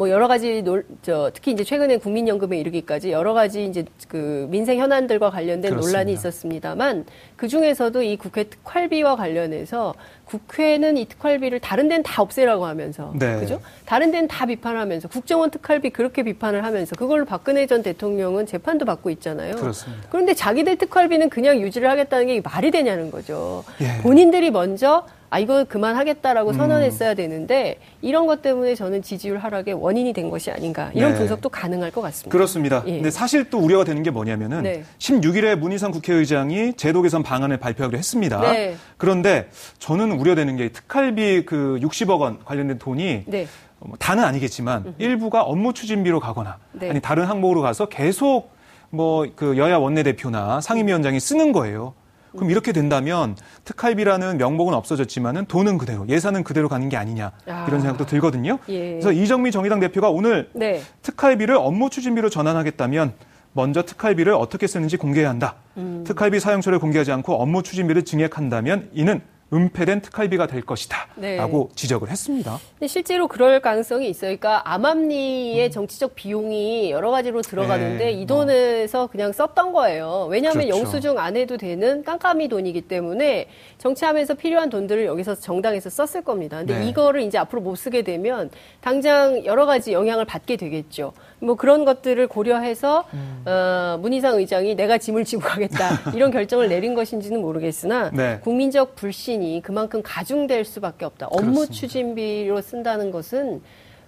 뭐 0.00 0.08
여러 0.08 0.28
가지 0.28 0.62
놀, 0.62 0.86
저 1.02 1.30
특히 1.34 1.52
이제 1.52 1.62
최근에 1.62 1.98
국민연금에 1.98 2.58
이르기까지 2.58 3.12
여러 3.12 3.34
가지 3.34 3.66
이제 3.66 3.84
그 4.08 4.46
민생 4.48 4.78
현안들과 4.78 5.28
관련된 5.28 5.72
그렇습니다. 5.72 5.98
논란이 5.98 6.12
있었습니다만 6.14 7.04
그 7.36 7.48
중에서도 7.48 8.02
이 8.02 8.16
국회 8.16 8.44
특활비와 8.44 9.16
관련해서 9.16 9.92
국회는 10.24 10.96
이 10.96 11.04
특활비를 11.04 11.60
다른 11.60 11.88
데는 11.88 12.02
다 12.02 12.22
없애라고 12.22 12.64
하면서 12.64 13.12
네. 13.18 13.40
그죠? 13.40 13.60
다른 13.84 14.10
데는 14.10 14.26
다 14.26 14.46
비판하면서 14.46 15.08
국정원 15.08 15.50
특활비 15.50 15.90
그렇게 15.90 16.22
비판을 16.22 16.64
하면서 16.64 16.96
그걸로 16.96 17.26
박근혜 17.26 17.66
전 17.66 17.82
대통령은 17.82 18.46
재판도 18.46 18.86
받고 18.86 19.10
있잖아요. 19.10 19.56
그렇습니다. 19.56 20.06
그런데 20.08 20.32
자기들 20.32 20.76
특활비는 20.76 21.28
그냥 21.28 21.60
유지를 21.60 21.90
하겠다는 21.90 22.26
게 22.26 22.40
말이 22.40 22.70
되냐는 22.70 23.10
거죠. 23.10 23.64
예. 23.82 24.00
본인들이 24.00 24.50
먼저 24.50 25.04
아 25.30 25.38
이거 25.38 25.64
그만하겠다라고 25.64 26.50
음. 26.50 26.54
선언했어야 26.54 27.14
되는데 27.14 27.78
이런 28.02 28.26
것 28.26 28.42
때문에 28.42 28.74
저는 28.74 29.00
지지율 29.02 29.38
하락의 29.38 29.74
원인이 29.74 30.12
된 30.12 30.28
것이 30.28 30.50
아닌가 30.50 30.90
이런 30.92 31.12
네. 31.12 31.18
분석도 31.18 31.48
가능할 31.48 31.92
것 31.92 32.00
같습니다. 32.02 32.30
그렇습니다. 32.30 32.82
예. 32.86 32.94
근데 32.94 33.10
사실 33.10 33.48
또 33.48 33.58
우려가 33.58 33.84
되는 33.84 34.02
게 34.02 34.10
뭐냐면은 34.10 34.62
네. 34.62 34.84
16일에 34.98 35.54
문희상 35.54 35.92
국회의장이 35.92 36.74
제도 36.74 37.02
개선 37.02 37.22
방안을 37.22 37.58
발표하기로 37.58 37.96
했습니다. 37.96 38.40
네. 38.40 38.76
그런데 38.96 39.48
저는 39.78 40.12
우려되는 40.12 40.56
게 40.56 40.70
특활비 40.70 41.46
그 41.46 41.78
60억 41.80 42.20
원 42.20 42.44
관련된 42.44 42.78
돈이 42.78 43.22
네. 43.26 43.46
뭐 43.78 43.96
다는 43.98 44.24
아니겠지만 44.24 44.82
음흠. 44.84 44.94
일부가 44.98 45.42
업무 45.42 45.72
추진비로 45.72 46.18
가거나 46.18 46.58
네. 46.72 46.90
아니 46.90 47.00
다른 47.00 47.24
항목으로 47.24 47.62
가서 47.62 47.86
계속 47.86 48.50
뭐 48.90 49.26
그 49.36 49.56
여야 49.56 49.76
원내대표나 49.76 50.60
상임위원장이 50.60 51.20
쓰는 51.20 51.52
거예요. 51.52 51.94
그럼 52.32 52.50
이렇게 52.50 52.72
된다면 52.72 53.36
특활비라는 53.64 54.38
명목은 54.38 54.74
없어졌지만은 54.74 55.46
돈은 55.46 55.78
그대로 55.78 56.08
예산은 56.08 56.44
그대로 56.44 56.68
가는 56.68 56.88
게 56.88 56.96
아니냐 56.96 57.32
아. 57.46 57.64
이런 57.68 57.80
생각도 57.80 58.06
들거든요. 58.06 58.58
예. 58.68 58.90
그래서 58.92 59.12
이정미 59.12 59.50
정의당 59.50 59.80
대표가 59.80 60.10
오늘 60.10 60.50
네. 60.54 60.80
특활비를 61.02 61.56
업무 61.56 61.90
추진비로 61.90 62.30
전환하겠다면 62.30 63.14
먼저 63.52 63.82
특활비를 63.82 64.32
어떻게 64.32 64.66
쓰는지 64.66 64.96
공개해야 64.96 65.28
한다. 65.28 65.56
음. 65.76 66.04
특활비 66.06 66.38
사용처를 66.38 66.78
공개하지 66.78 67.12
않고 67.12 67.34
업무 67.34 67.62
추진비를 67.62 68.04
증액한다면 68.04 68.90
이는 68.92 69.20
은폐된 69.52 70.00
특활비가 70.00 70.46
될 70.46 70.62
것이다. 70.62 71.08
네. 71.16 71.36
라고 71.36 71.70
지적을 71.74 72.08
했습니다. 72.08 72.58
실제로 72.86 73.26
그럴 73.26 73.60
가능성이 73.60 74.08
있어요. 74.08 74.36
그러니까 74.36 74.62
암암리의 74.70 75.66
음. 75.66 75.70
정치적 75.70 76.14
비용이 76.14 76.90
여러 76.90 77.10
가지로 77.10 77.42
들어가는데 77.42 78.04
네. 78.04 78.12
이 78.12 78.26
돈에서 78.26 79.08
그냥 79.08 79.32
썼던 79.32 79.72
거예요. 79.72 80.28
왜냐하면 80.30 80.66
그렇죠. 80.66 80.78
영수증 80.78 81.18
안 81.18 81.36
해도 81.36 81.56
되는 81.56 82.04
깜깜이 82.04 82.48
돈이기 82.48 82.82
때문에 82.82 83.48
정치하면서 83.78 84.34
필요한 84.34 84.70
돈들을 84.70 85.04
여기서 85.04 85.34
정당에서 85.34 85.90
썼을 85.90 86.24
겁니다. 86.24 86.58
근데 86.58 86.78
네. 86.78 86.88
이거를 86.88 87.22
이제 87.22 87.38
앞으로 87.38 87.60
못 87.60 87.74
쓰게 87.74 88.02
되면 88.02 88.50
당장 88.80 89.44
여러 89.44 89.66
가지 89.66 89.92
영향을 89.92 90.24
받게 90.24 90.56
되겠죠. 90.56 91.12
뭐 91.40 91.54
그런 91.54 91.84
것들을 91.84 92.26
고려해서 92.28 93.04
음. 93.14 93.42
어, 93.46 93.98
문희상 94.00 94.36
의장이 94.36 94.74
내가 94.74 94.98
짐을 94.98 95.24
지고 95.24 95.42
가겠다 95.42 96.12
이런 96.14 96.30
결정을 96.30 96.68
내린 96.68 96.94
것인지는 96.94 97.40
모르겠으나 97.40 98.10
네. 98.12 98.38
국민적 98.40 98.94
불신이 98.94 99.62
그만큼 99.62 100.02
가중될 100.04 100.64
수밖에 100.64 101.04
없다. 101.04 101.26
업무 101.28 101.52
그렇습니다. 101.52 101.72
추진비로 101.72 102.60
쓴다는 102.60 103.10
것은 103.10 103.62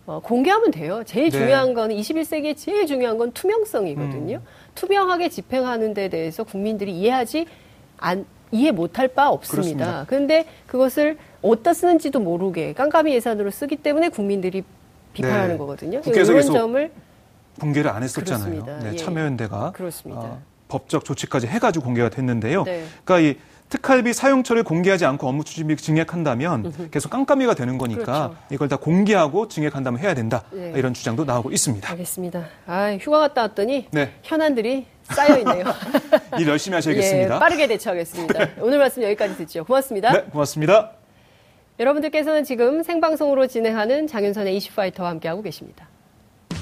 어, 0.04 0.20
공개하면 0.22 0.72
돼요. 0.72 1.02
제일 1.06 1.30
네. 1.30 1.38
중요한 1.38 1.74
건 1.74 1.90
21세기에 1.90 2.56
제일 2.56 2.86
중요한 2.86 3.18
건 3.18 3.32
투명성이거든요. 3.32 4.36
음. 4.36 4.46
투명하게 4.74 5.28
집행하는 5.28 5.94
데 5.94 6.08
대해서 6.08 6.44
국민들이 6.44 6.92
이해하지 6.92 7.46
안 7.98 8.26
이해 8.50 8.70
못할 8.70 9.08
바 9.08 9.30
없습니다. 9.30 10.04
그런데 10.08 10.44
그것을 10.66 11.16
어디다 11.40 11.72
쓰는지도 11.72 12.20
모르게 12.20 12.74
깜깜이 12.74 13.14
예산으로 13.14 13.50
쓰기 13.50 13.76
때문에 13.76 14.10
국민들이 14.10 14.62
비판하는 15.14 15.52
네. 15.52 15.58
거거든요. 15.58 16.02
이런 16.04 16.42
점을 16.42 16.90
공개를 17.60 17.90
안 17.90 18.02
했었잖아요. 18.02 18.64
네, 18.64 18.90
예. 18.92 18.96
참여연대가 18.96 19.72
어, 20.06 20.42
법적 20.68 21.04
조치까지 21.04 21.46
해가지고 21.46 21.84
공개가 21.84 22.08
됐는데요. 22.08 22.64
네. 22.64 22.84
그러니까 23.04 23.30
이 23.30 23.36
특활비 23.68 24.12
사용처를 24.12 24.64
공개하지 24.64 25.06
않고 25.06 25.26
업무 25.26 25.44
추진비 25.44 25.76
증액한다면 25.76 26.90
계속 26.90 27.08
깜깜이가 27.08 27.54
되는 27.54 27.78
거니까 27.78 28.02
그렇죠. 28.04 28.36
이걸 28.50 28.68
다 28.68 28.76
공개하고 28.76 29.48
증액한다면 29.48 29.98
해야 29.98 30.12
된다 30.12 30.42
네. 30.50 30.74
이런 30.76 30.92
주장도 30.92 31.24
나오고 31.24 31.50
있습니다. 31.52 31.90
알겠습니다. 31.90 32.44
아 32.66 32.94
휴가 33.00 33.20
갔다 33.20 33.42
왔더니 33.42 33.88
네. 33.90 34.12
현안들이 34.22 34.86
쌓여 35.04 35.38
있네요. 35.38 35.64
일 36.38 36.48
열심히 36.48 36.74
하셔야겠습니다. 36.74 37.34
예, 37.34 37.38
빠르게 37.38 37.66
대처하겠습니다. 37.66 38.38
네. 38.38 38.54
오늘 38.60 38.78
말씀 38.78 39.02
여기까지 39.02 39.38
듣죠. 39.38 39.64
고맙습니다. 39.64 40.12
네, 40.12 40.22
고맙습니다. 40.24 40.92
여러분들께서는 41.80 42.44
지금 42.44 42.82
생방송으로 42.82 43.46
진행하는 43.46 44.06
장윤선의 44.06 44.54
이슈파이터와 44.56 45.08
함께하고 45.08 45.40
계십니다. 45.40 45.88